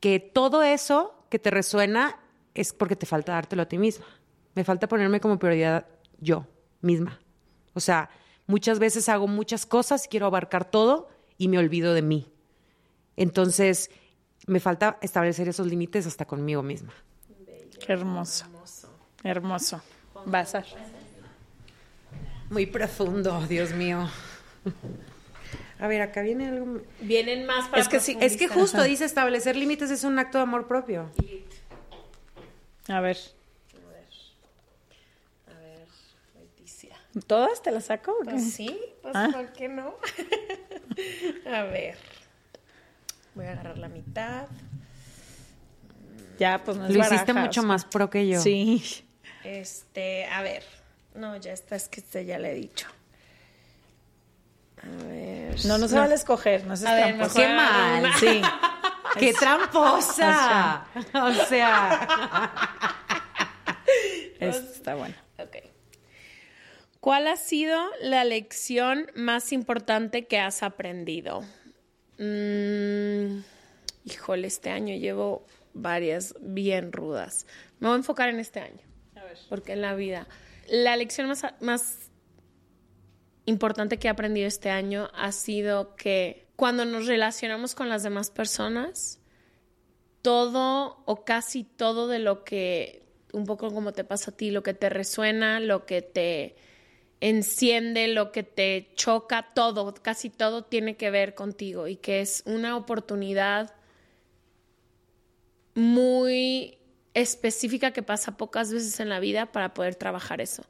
[0.00, 2.16] que todo eso que te resuena
[2.54, 4.06] es porque te falta dártelo a ti misma.
[4.58, 5.86] Me falta ponerme como prioridad
[6.18, 6.44] yo
[6.80, 7.20] misma.
[7.74, 8.10] O sea,
[8.48, 12.26] muchas veces hago muchas cosas, quiero abarcar todo y me olvido de mí.
[13.16, 13.88] Entonces,
[14.48, 16.92] me falta establecer esos límites hasta conmigo misma.
[17.78, 18.46] Qué hermoso.
[19.22, 19.80] Hermoso.
[20.26, 20.64] A.
[22.50, 24.10] Muy profundo, Dios mío.
[25.78, 26.80] A ver, acá viene algo.
[27.00, 28.58] Vienen más para Es que sí, Es que profundizar.
[28.58, 31.08] justo dice establecer límites es un acto de amor propio.
[32.88, 33.18] A ver.
[35.46, 35.86] A ver,
[36.34, 36.97] Leticia.
[37.26, 38.12] ¿Todas te las saco?
[38.12, 38.30] o qué?
[38.30, 39.28] Pues sí, pues Ah.
[39.32, 39.94] ¿por qué no?
[41.52, 41.96] a ver.
[43.34, 44.46] Voy a agarrar la mitad.
[46.38, 47.68] Ya, pues no es Lo hiciste baraja, mucho o sea.
[47.68, 48.40] más pro que yo.
[48.40, 49.04] Sí.
[49.44, 50.62] Este, a ver.
[51.14, 52.86] No, ya está, es que este ya le he dicho.
[54.82, 55.64] A ver.
[55.66, 57.40] No, no se vale escoger, no seas A ver, tramposa.
[57.40, 58.00] Qué mal.
[58.00, 58.18] una.
[58.18, 58.42] Sí.
[59.18, 60.84] ¡Qué tramposa!
[61.14, 62.52] O sea,
[64.38, 65.14] Esto está bueno.
[67.00, 71.42] ¿Cuál ha sido la lección más importante que has aprendido?
[72.18, 73.40] Mm,
[74.04, 77.46] híjole, este año llevo varias bien rudas.
[77.78, 78.80] Me voy a enfocar en este año.
[79.48, 80.26] Porque en la vida.
[80.68, 82.10] La lección más, más
[83.46, 88.30] importante que he aprendido este año ha sido que cuando nos relacionamos con las demás
[88.30, 89.20] personas,
[90.22, 94.62] todo o casi todo de lo que, un poco como te pasa a ti, lo
[94.64, 96.56] que te resuena, lo que te
[97.20, 102.42] enciende, lo que te choca, todo, casi todo tiene que ver contigo y que es
[102.46, 103.74] una oportunidad
[105.74, 106.78] muy
[107.14, 110.64] específica que pasa pocas veces en la vida para poder trabajar eso.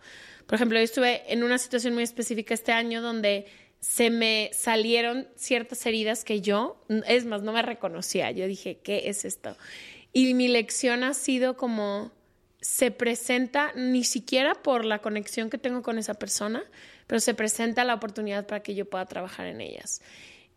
[0.47, 3.47] Por ejemplo, yo estuve en una situación muy específica este año donde
[3.81, 8.31] se me salieron ciertas heridas que yo, es más, no me reconocía.
[8.31, 9.57] Yo dije, ¿qué es esto?
[10.13, 12.13] Y mi lección ha sido como
[12.69, 16.63] se presenta ni siquiera por la conexión que tengo con esa persona,
[17.07, 20.03] pero se presenta la oportunidad para que yo pueda trabajar en ellas.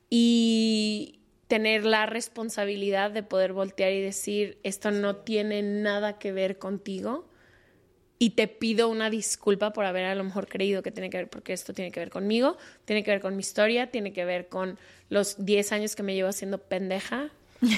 [0.09, 6.59] Y tener la responsabilidad de poder voltear y decir, esto no tiene nada que ver
[6.59, 7.29] contigo
[8.19, 11.29] y te pido una disculpa por haber a lo mejor creído que tiene que ver,
[11.29, 14.49] porque esto tiene que ver conmigo, tiene que ver con mi historia, tiene que ver
[14.49, 17.31] con los 10 años que me llevo haciendo pendeja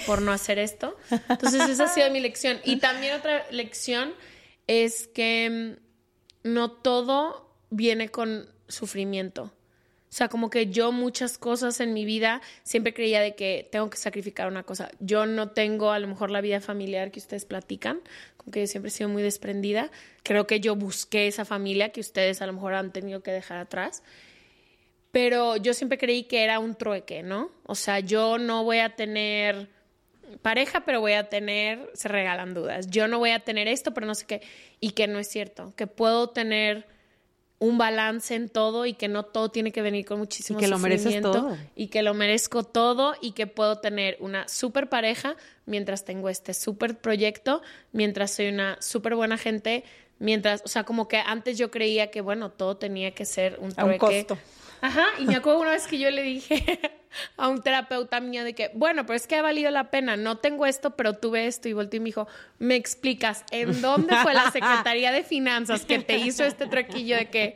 [0.06, 0.96] por no hacer esto.
[1.30, 2.60] Entonces esa ha sido mi lección.
[2.64, 4.14] Y también otra lección
[4.68, 5.78] es que
[6.46, 9.52] mm, no todo viene con sufrimiento.
[10.14, 13.90] O sea, como que yo muchas cosas en mi vida siempre creía de que tengo
[13.90, 14.92] que sacrificar una cosa.
[15.00, 18.00] Yo no tengo a lo mejor la vida familiar que ustedes platican,
[18.38, 19.90] como que yo siempre he sido muy desprendida.
[20.22, 23.58] Creo que yo busqué esa familia que ustedes a lo mejor han tenido que dejar
[23.58, 24.04] atrás.
[25.14, 27.51] Pero yo siempre creí que era un trueque, ¿no?
[27.68, 29.70] O sea, yo no voy a tener
[30.41, 32.88] pareja, pero voy a tener, se regalan dudas.
[32.89, 34.41] Yo no voy a tener esto, pero no sé qué.
[34.80, 36.88] Y que no es cierto, que puedo tener
[37.59, 40.68] un balance en todo y que no todo tiene que venir con muchísimo Y que
[40.68, 41.55] lo mereces todo.
[41.76, 45.36] y que lo merezco todo y que puedo tener una super pareja
[45.68, 47.61] mientras tengo este super proyecto,
[47.91, 49.84] mientras soy una súper buena gente,
[50.18, 53.72] mientras, o sea, como que antes yo creía que bueno, todo tenía que ser un
[53.78, 54.26] A un trueque.
[54.26, 54.38] costo.
[54.84, 56.78] Ajá, y me acuerdo una vez que yo le dije
[57.38, 60.40] a un terapeuta mío de que, bueno, pero es que ha valido la pena, no
[60.40, 61.70] tengo esto, pero tuve esto.
[61.70, 62.28] Y volteó y me dijo,
[62.60, 67.30] ¿me explicas en dónde fue la Secretaría de Finanzas que te hizo este truquillo de
[67.30, 67.56] que...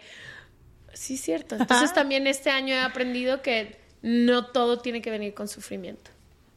[0.94, 1.58] Sí, es cierto.
[1.58, 6.12] Entonces también este año he aprendido que no todo tiene que venir con sufrimiento.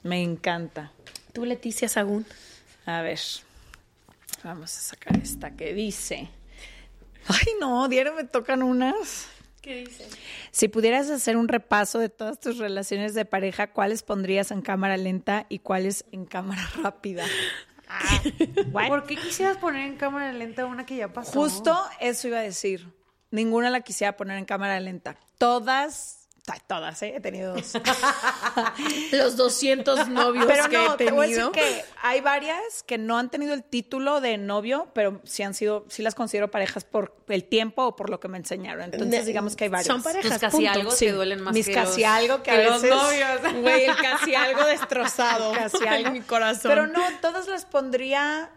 [0.04, 0.92] Me encanta.
[1.32, 2.24] Tú, Leticia Sagún.
[2.86, 3.18] A ver,
[4.44, 6.28] vamos a sacar esta que dice.
[7.26, 9.26] Ay, no, diario me tocan unas.
[9.60, 10.08] ¿Qué dice?
[10.50, 14.96] Si pudieras hacer un repaso de todas tus relaciones de pareja, ¿cuáles pondrías en cámara
[14.96, 17.24] lenta y cuáles en cámara rápida?
[18.72, 21.32] ¿Por qué quisieras poner en cámara lenta una que ya pasó?
[21.32, 22.88] Justo eso iba a decir.
[23.30, 25.16] Ninguna la quisiera poner en cámara lenta.
[25.38, 26.19] Todas,
[26.58, 27.14] todas, ¿eh?
[27.16, 27.72] he tenido dos.
[29.12, 31.52] Los 200 novios pero que no, he te voy a decir tenido.
[31.52, 35.84] que hay varias que no han tenido el título de novio, pero sí han sido,
[35.88, 38.84] sí las considero parejas por el tiempo o por lo que me enseñaron.
[38.92, 39.86] Entonces, digamos que hay varias.
[39.86, 40.70] Son parejas, Tus casi punto.
[40.72, 42.96] algo Sí, te duelen más mis que casi los- algo que, que a los veces
[42.96, 43.62] novios.
[43.62, 46.70] Güey, el casi algo destrozado casi algo en mi corazón.
[46.70, 48.50] Pero no, todas las pondría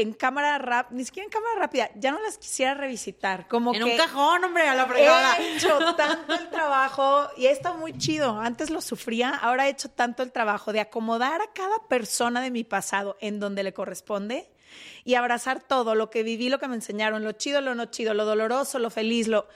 [0.00, 3.82] en cámara rápida, ni siquiera en cámara rápida, ya no las quisiera revisitar, como En
[3.82, 5.38] que un cajón, hombre, a la fregada.
[5.38, 8.38] He hecho tanto el trabajo y estado muy chido.
[8.38, 12.50] Antes lo sufría, ahora he hecho tanto el trabajo de acomodar a cada persona de
[12.50, 14.50] mi pasado en donde le corresponde
[15.04, 18.12] y abrazar todo, lo que viví, lo que me enseñaron, lo chido, lo no chido,
[18.12, 19.48] lo doloroso, lo feliz, lo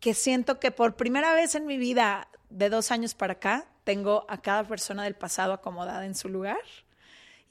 [0.00, 4.26] que siento que por primera vez en mi vida de dos años para acá tengo
[4.28, 6.58] a cada persona del pasado acomodada en su lugar.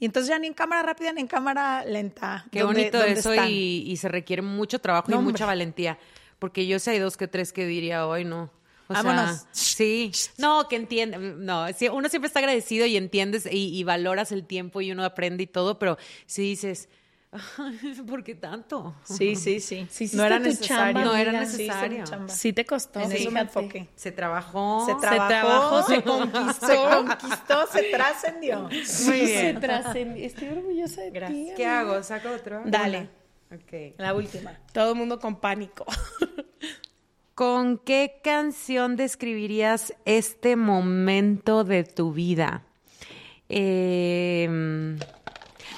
[0.00, 2.46] Y entonces ya ni en cámara rápida ni en cámara lenta.
[2.52, 3.48] Qué ¿Dónde- bonito dónde eso están?
[3.50, 5.32] y, y se requiere mucho trabajo No, y hombre.
[5.32, 5.98] mucha valentía.
[6.38, 8.50] Porque yo sé hay dos que tres que diría hoy no.
[8.90, 9.44] O sea, Vámonos.
[9.50, 10.12] sí.
[10.38, 11.18] No, que entiende.
[11.18, 15.04] No, sí, uno siempre está agradecido y entiendes y, y valoras el tiempo y uno
[15.04, 16.88] aprende y todo, pero si dices,
[18.08, 18.94] ¿por qué tanto?
[19.04, 19.86] Sí, sí, sí.
[19.90, 20.94] Sí no era necesario.
[20.94, 21.44] chamba, No era.
[21.44, 22.04] Sí, necesario.
[22.28, 23.00] Sí te costó.
[23.00, 23.88] En eso me enfoqué.
[23.96, 24.86] Se trabajó.
[24.86, 28.62] Se trabajó, trabajó, se conquistó, se conquistó, se trascendió.
[28.62, 29.60] Muy Se bien.
[29.60, 30.24] trascendió.
[30.24, 31.48] Estoy orgullosa de Gracias.
[31.48, 31.52] ti.
[31.56, 32.02] ¿Qué hago?
[32.02, 32.62] ¿Saco otro?
[32.64, 33.10] Dale.
[33.98, 34.58] La última.
[34.72, 35.84] Todo el mundo con pánico.
[37.34, 42.64] ¿Con qué canción describirías este momento de tu vida?
[43.48, 44.96] Eh,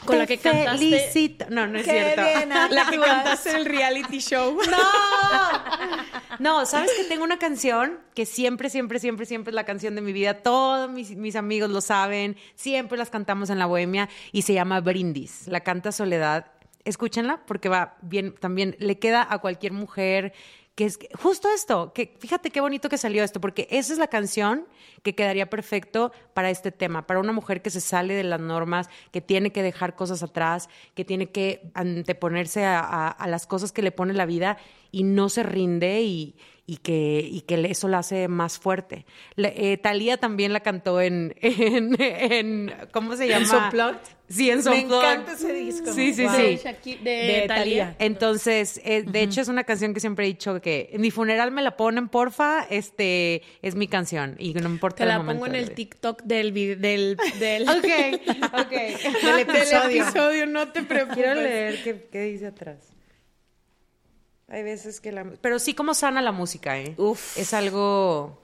[0.05, 1.47] Con la que cantaste- felicito.
[1.51, 2.23] No, no es Qué cierto.
[2.23, 4.59] bien, La que cantaste en el reality show.
[6.39, 10.01] No, sabes que tengo una canción que siempre, siempre, siempre, siempre es la canción de
[10.01, 10.35] mi vida.
[10.43, 12.37] Todos mis, mis amigos lo saben.
[12.55, 15.47] Siempre las cantamos en la bohemia y se llama Brindis.
[15.49, 16.47] La canta Soledad.
[16.85, 20.33] Escúchenla porque va bien, también le queda a cualquier mujer
[20.81, 24.07] que es justo esto, que fíjate qué bonito que salió esto, porque esa es la
[24.07, 24.65] canción
[25.03, 28.89] que quedaría perfecto para este tema, para una mujer que se sale de las normas,
[29.13, 33.73] que tiene que dejar cosas atrás, que tiene que anteponerse a, a- a las cosas
[33.73, 34.57] que le pone la vida
[34.91, 36.35] y no se rinde y,
[36.73, 39.05] y que, y que eso la hace más fuerte.
[39.35, 43.65] Le- eh, Thalía también la cantó en, en, en- ¿cómo se llama?
[43.67, 43.99] Unplugged?
[44.29, 45.11] Sí, en Me Unplugged.
[45.11, 45.93] encanta ese disco.
[45.93, 46.35] Sí, sí, Wow.
[46.37, 46.43] sí.
[46.43, 47.45] De, Shaki- de.
[47.49, 47.97] Thalía.
[47.99, 51.51] Entonces, eh, de hecho, es una canción que siempre he dicho que en mi funeral
[51.51, 55.19] me la ponen, porfa, este es mi canción y no me importa Te el la
[55.19, 55.73] momento pongo en el.
[55.75, 57.75] TikTok del del del, Ok,
[58.53, 58.71] ok.
[58.71, 59.39] del
[59.99, 60.47] episodio.
[60.47, 61.17] no te preocupes.
[61.17, 62.79] Quiero leer qué, qué dice atrás.
[64.51, 65.25] Hay veces que la...
[65.41, 66.95] Pero sí como sana la música, ¿eh?
[66.99, 67.39] Uf.
[67.39, 68.43] Es algo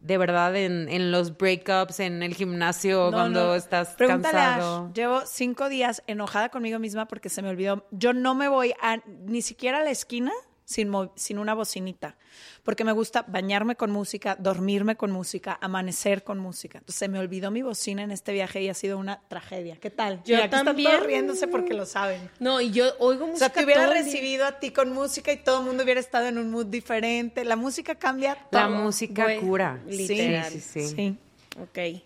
[0.00, 3.54] de verdad en, en los breakups, en el gimnasio, No, cuando no.
[3.54, 4.86] estás Pregúntale cansado.
[4.86, 4.92] Ash.
[4.92, 7.86] Llevo cinco días enojada conmigo misma porque se me olvidó.
[7.90, 10.30] Yo no me voy a ni siquiera a la esquina
[10.64, 12.16] sin, sin una bocinita.
[12.62, 16.78] Porque me gusta bañarme con música, dormirme con música, amanecer con música.
[16.78, 19.76] Entonces se me olvidó mi bocina en este viaje y ha sido una tragedia.
[19.76, 20.16] ¿Qué tal?
[20.24, 20.90] Yo Mira, aquí están también.
[20.92, 22.30] todos riéndose porque lo saben.
[22.40, 25.36] No, y yo oigo O música sea, te hubiera recibido a ti con música y
[25.36, 27.44] todo el mundo hubiera estado en un mood diferente.
[27.44, 28.60] La música cambia todo.
[28.60, 29.80] La música Güey, cura.
[29.86, 30.50] literal.
[30.52, 30.94] Sí, sí, sí.
[30.96, 31.18] Sí.
[31.60, 32.02] Ok.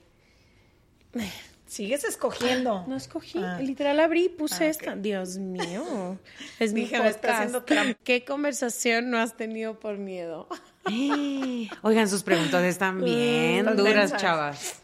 [1.69, 2.85] Sigues escogiendo.
[2.89, 3.61] No escogí, Ah.
[3.61, 4.97] literal abrí y puse Ah, esta.
[4.97, 6.19] Dios mío.
[6.59, 7.65] Es mi trampa.
[8.03, 10.49] ¿Qué conversación no has tenido por miedo?
[11.83, 14.81] Oigan, sus preguntas están bien duras, chavas.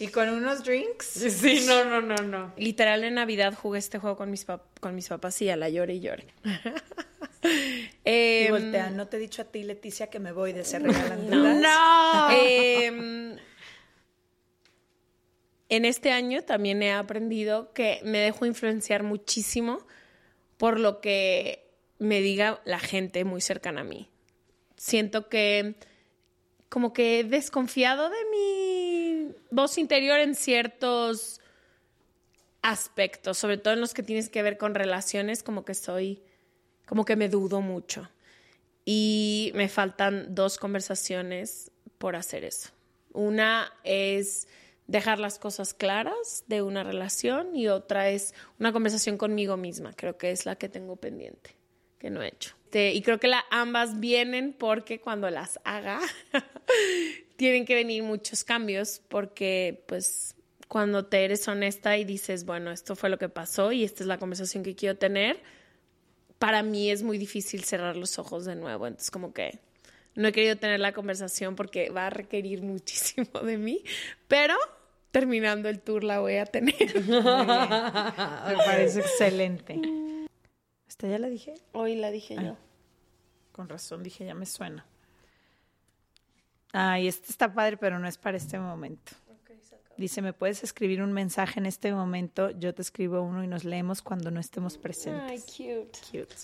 [0.00, 1.06] Y con unos drinks.
[1.06, 2.52] Sí, no, no, no, no.
[2.56, 5.68] Literal en Navidad jugué este juego con mis, pap- con mis papás y a la
[5.68, 6.26] llore y llore.
[7.40, 8.96] Y Em, voltean.
[8.96, 11.56] No te he dicho a ti, Leticia, que me voy de ser regalan dudas.
[11.60, 12.30] No.
[12.32, 13.27] Em,
[15.68, 19.86] en este año también he aprendido que me dejo influenciar muchísimo
[20.56, 24.08] por lo que me diga la gente muy cercana a mí.
[24.76, 25.76] Siento que
[26.68, 31.40] como que he desconfiado de mi voz interior en ciertos
[32.62, 36.22] aspectos, sobre todo en los que tienes que ver con relaciones, como que soy,
[36.86, 38.10] como que me dudo mucho.
[38.84, 42.70] Y me faltan dos conversaciones por hacer eso.
[43.12, 44.48] Una es
[44.88, 49.92] dejar las cosas claras de una relación y otra es una conversación conmigo misma.
[49.94, 51.54] Creo que es la que tengo pendiente,
[51.98, 52.58] que no he hecho.
[52.68, 56.00] Este, y creo que la, ambas vienen porque cuando las haga
[57.36, 60.34] tienen que venir muchos cambios porque pues
[60.68, 64.06] cuando te eres honesta y dices, bueno, esto fue lo que pasó y esta es
[64.06, 65.40] la conversación que quiero tener,
[66.38, 68.86] para mí es muy difícil cerrar los ojos de nuevo.
[68.86, 69.58] Entonces como que
[70.14, 73.82] no he querido tener la conversación porque va a requerir muchísimo de mí,
[74.26, 74.56] pero
[75.10, 76.74] terminando el tour la voy a tener.
[77.06, 79.80] Me parece excelente.
[80.88, 81.54] ¿Esta ya la dije?
[81.72, 82.56] Hoy la dije yo.
[83.52, 84.86] Con razón, dije, ya me suena.
[86.72, 89.12] Ay, este está padre, pero no es para este momento.
[89.96, 92.50] Dice, ¿me puedes escribir un mensaje en este momento?
[92.50, 95.22] Yo te escribo uno y nos leemos cuando no estemos presentes.
[95.28, 95.98] Ay, cute.
[96.12, 96.34] Cute.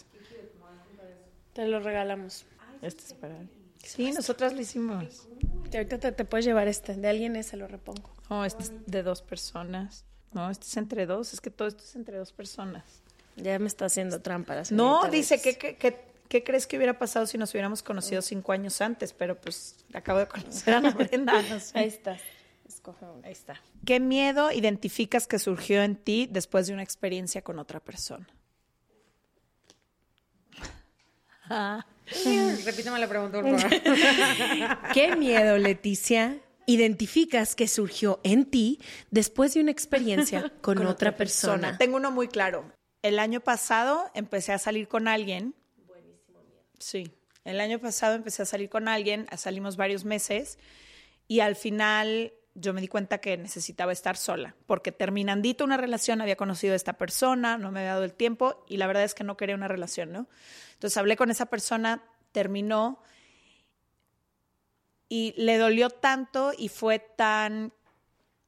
[1.52, 2.46] Te lo regalamos.
[2.82, 3.36] Este es para
[3.84, 5.28] Sí, nosotras lo hicimos.
[5.72, 6.96] Y ahorita te, te puedes llevar este.
[6.96, 8.13] De alguien ese lo repongo.
[8.28, 10.04] Oh, este es de dos personas.
[10.32, 11.32] No, este es entre dos.
[11.32, 12.84] Es que todo esto es entre dos personas.
[13.36, 14.54] Ya me está haciendo trampa.
[14.54, 15.42] la No, dice, Bex.
[15.42, 19.12] ¿qué, qué, qué, qué crees que hubiera pasado si nos hubiéramos conocido cinco años antes?
[19.12, 21.42] Pero pues acabo de conocer a la Brenda.
[21.50, 21.78] no sé.
[21.78, 22.16] Ahí está.
[22.66, 23.20] Escoge uno.
[23.24, 23.60] Ahí está.
[23.84, 28.26] ¿Qué miedo identificas que surgió en ti después de una experiencia con otra persona?
[32.64, 33.80] Repítame la pregunta, por favor.
[34.94, 41.78] ¿Qué miedo, Leticia, identificas que surgió en ti después de una experiencia con, otra persona?
[41.78, 42.72] Tengo uno muy claro.
[43.02, 45.54] El año pasado empecé a salir con alguien.
[46.78, 47.10] Sí.
[47.44, 50.58] El año pasado empecé a salir con alguien, salimos varios meses
[51.28, 56.20] y al final yo me di cuenta que necesitaba estar sola, porque terminandito una relación
[56.20, 59.14] había conocido a esta persona, no me había dado el tiempo y la verdad es
[59.14, 60.28] que no quería una relación, ¿no?
[60.74, 62.02] Entonces hablé con esa persona,
[62.32, 63.00] terminó
[65.08, 67.72] y le dolió tanto y fue tan,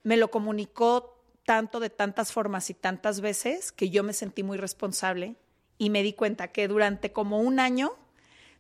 [0.03, 4.57] me lo comunicó tanto de tantas formas y tantas veces que yo me sentí muy
[4.59, 5.37] responsable
[5.79, 7.93] y me di cuenta que durante como un año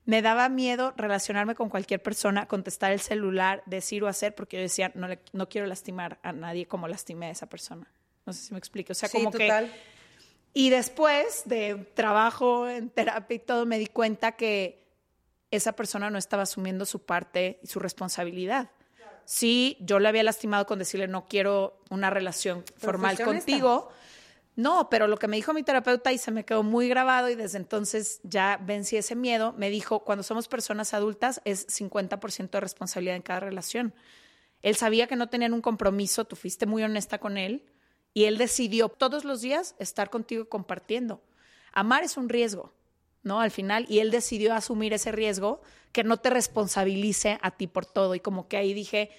[0.05, 4.63] me daba miedo relacionarme con cualquier persona, contestar el celular, decir o hacer, porque yo
[4.63, 7.91] decía, no, le- no quiero lastimar a nadie como lastimé a esa persona.
[8.25, 8.93] No sé si me explico.
[8.93, 9.67] O sea, Sí, como total.
[9.67, 9.97] que...
[10.55, 14.86] Y después de trabajo en terapia y todo, me di cuenta que
[15.57, 18.71] esa persona no estaba asumiendo su parte y su responsabilidad.
[19.25, 23.91] Sí, yo le había lastimado con decirle no quiero una relación formal contigo.
[24.55, 27.35] No, pero lo que me dijo mi terapeuta y se me quedó muy grabado y
[27.35, 32.61] desde entonces ya vencí ese miedo, me dijo, cuando somos personas adultas es 50% de
[32.61, 33.93] responsabilidad en cada relación.
[34.63, 37.67] Él sabía que no tenían un compromiso, tú fuiste muy honesta con él
[38.15, 41.21] y él decidió todos los días estar contigo compartiendo.
[41.73, 42.73] Amar es un riesgo,
[43.27, 43.41] ¿no?
[43.41, 45.61] Al final, y él decidió asumir ese riesgo
[45.91, 48.15] que no te responsabilice a ti por todo.
[48.15, 49.11] Y como que ahí dije,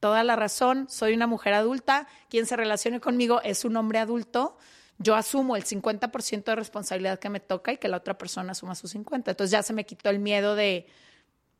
[0.00, 4.56] toda la razón, soy una mujer adulta, quien se relacione conmigo es un hombre adulto,
[4.98, 8.74] yo asumo el 50% de responsabilidad que me toca y que la otra persona asuma
[8.74, 9.12] su 50%.
[9.14, 10.86] Entonces ya se me quitó el miedo de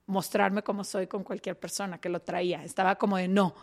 [0.06, 2.64] mostrarme como soy con cualquier persona que lo traía.
[2.64, 3.54] Estaba como de no,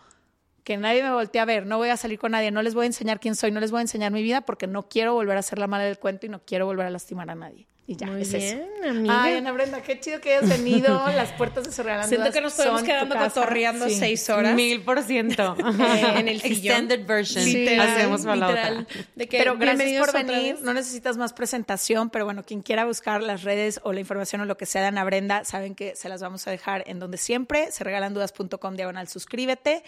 [0.63, 2.83] que nadie me voltee a ver, no voy a salir con nadie, no les voy
[2.83, 5.37] a enseñar quién soy, no les voy a enseñar mi vida porque no quiero volver
[5.37, 7.67] a ser la mala del cuento y no quiero volver a lastimar a nadie.
[7.85, 8.89] Y ya, Muy es bien, eso.
[8.89, 9.23] amiga.
[9.23, 11.05] Ay, Ana Brenda, qué chido que hayas venido.
[11.15, 13.95] Las puertas de Surrealando Siento que nos podemos son quedando cotorreando Sí.
[13.95, 14.55] seis horas.
[14.55, 15.57] Mil por ciento.
[15.59, 16.53] Eh, en el sillón.
[16.83, 17.43] Extended version.
[17.43, 18.87] Literal, Hacemos para la literal.
[18.89, 19.03] otra.
[19.15, 20.59] De que Pero gracias por venir.
[20.61, 24.45] No necesitas más presentación, pero bueno, quien quiera buscar las redes o la información o
[24.45, 27.17] lo que sea de Ana Brenda, saben que se las vamos a dejar en donde
[27.17, 27.69] siempre.
[27.73, 29.83] Se regalandudas.com diagonal suscríbete.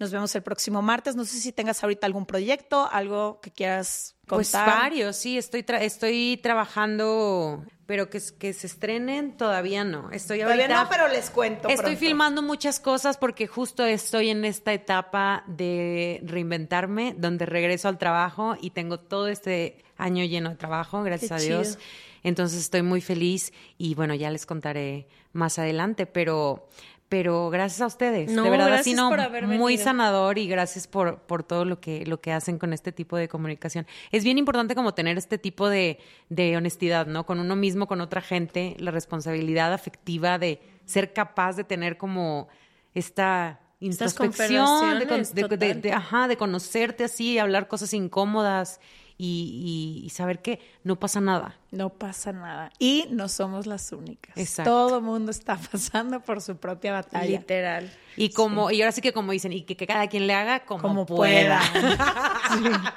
[0.00, 1.14] Nos vemos el próximo martes.
[1.14, 4.66] No sé si tengas ahorita algún proyecto, algo que quieras Pues contar.
[4.80, 10.10] varios, sí, estoy, tra- estoy trabajando, pero que, que se estrenen todavía no.
[10.10, 11.68] Estoy Todavía ahorita, no, pero les cuento.
[11.68, 12.00] Estoy pronto.
[12.00, 18.56] filmando muchas cosas porque justo estoy en esta etapa de reinventarme, donde regreso al trabajo
[18.60, 21.78] y tengo todo este año lleno de trabajo, gracias Qué a Dios.
[22.22, 26.68] Entonces estoy muy feliz y bueno, ya les contaré más adelante, pero
[27.10, 28.66] pero gracias a ustedes, No, de verdad
[29.10, 29.84] por haber muy venido.
[29.84, 33.28] sanador y gracias por, por todo lo que, lo que hacen con este tipo de
[33.28, 33.86] comunicación.
[34.12, 35.98] Es bien importante como tener este tipo de,
[36.28, 37.26] de honestidad, ¿no?
[37.26, 42.46] Con uno mismo, con otra gente, la responsabilidad afectiva de ser capaz de tener como
[42.94, 48.80] esta introspección, de, de- de- ajá, de conocerte así, hablar cosas incómodas
[49.22, 51.56] y, y- y saber que no pasa nada.
[51.70, 52.70] No pasa nada.
[52.78, 54.36] Y no somos las únicas.
[54.36, 54.70] Exacto.
[54.70, 57.26] Todo mundo está pasando por su propia batalla.
[57.38, 57.92] Literal.
[58.16, 60.60] Y como, y ahora sí que como dicen, y que, que cada quien le haga
[60.64, 61.60] como, Como pueda.
[61.72, 61.94] pueda.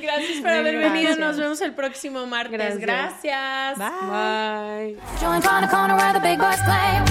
[0.00, 1.16] Gracias por haber venido.
[1.16, 2.78] Nos vemos el próximo martes.
[2.78, 3.76] Gracias.
[3.76, 3.78] Gracias.
[3.78, 4.96] Bye.
[5.20, 7.02] Join on the corner where the big boys play.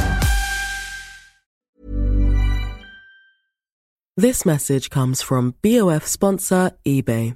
[4.18, 7.36] This message comes from BOF sponsor eBay.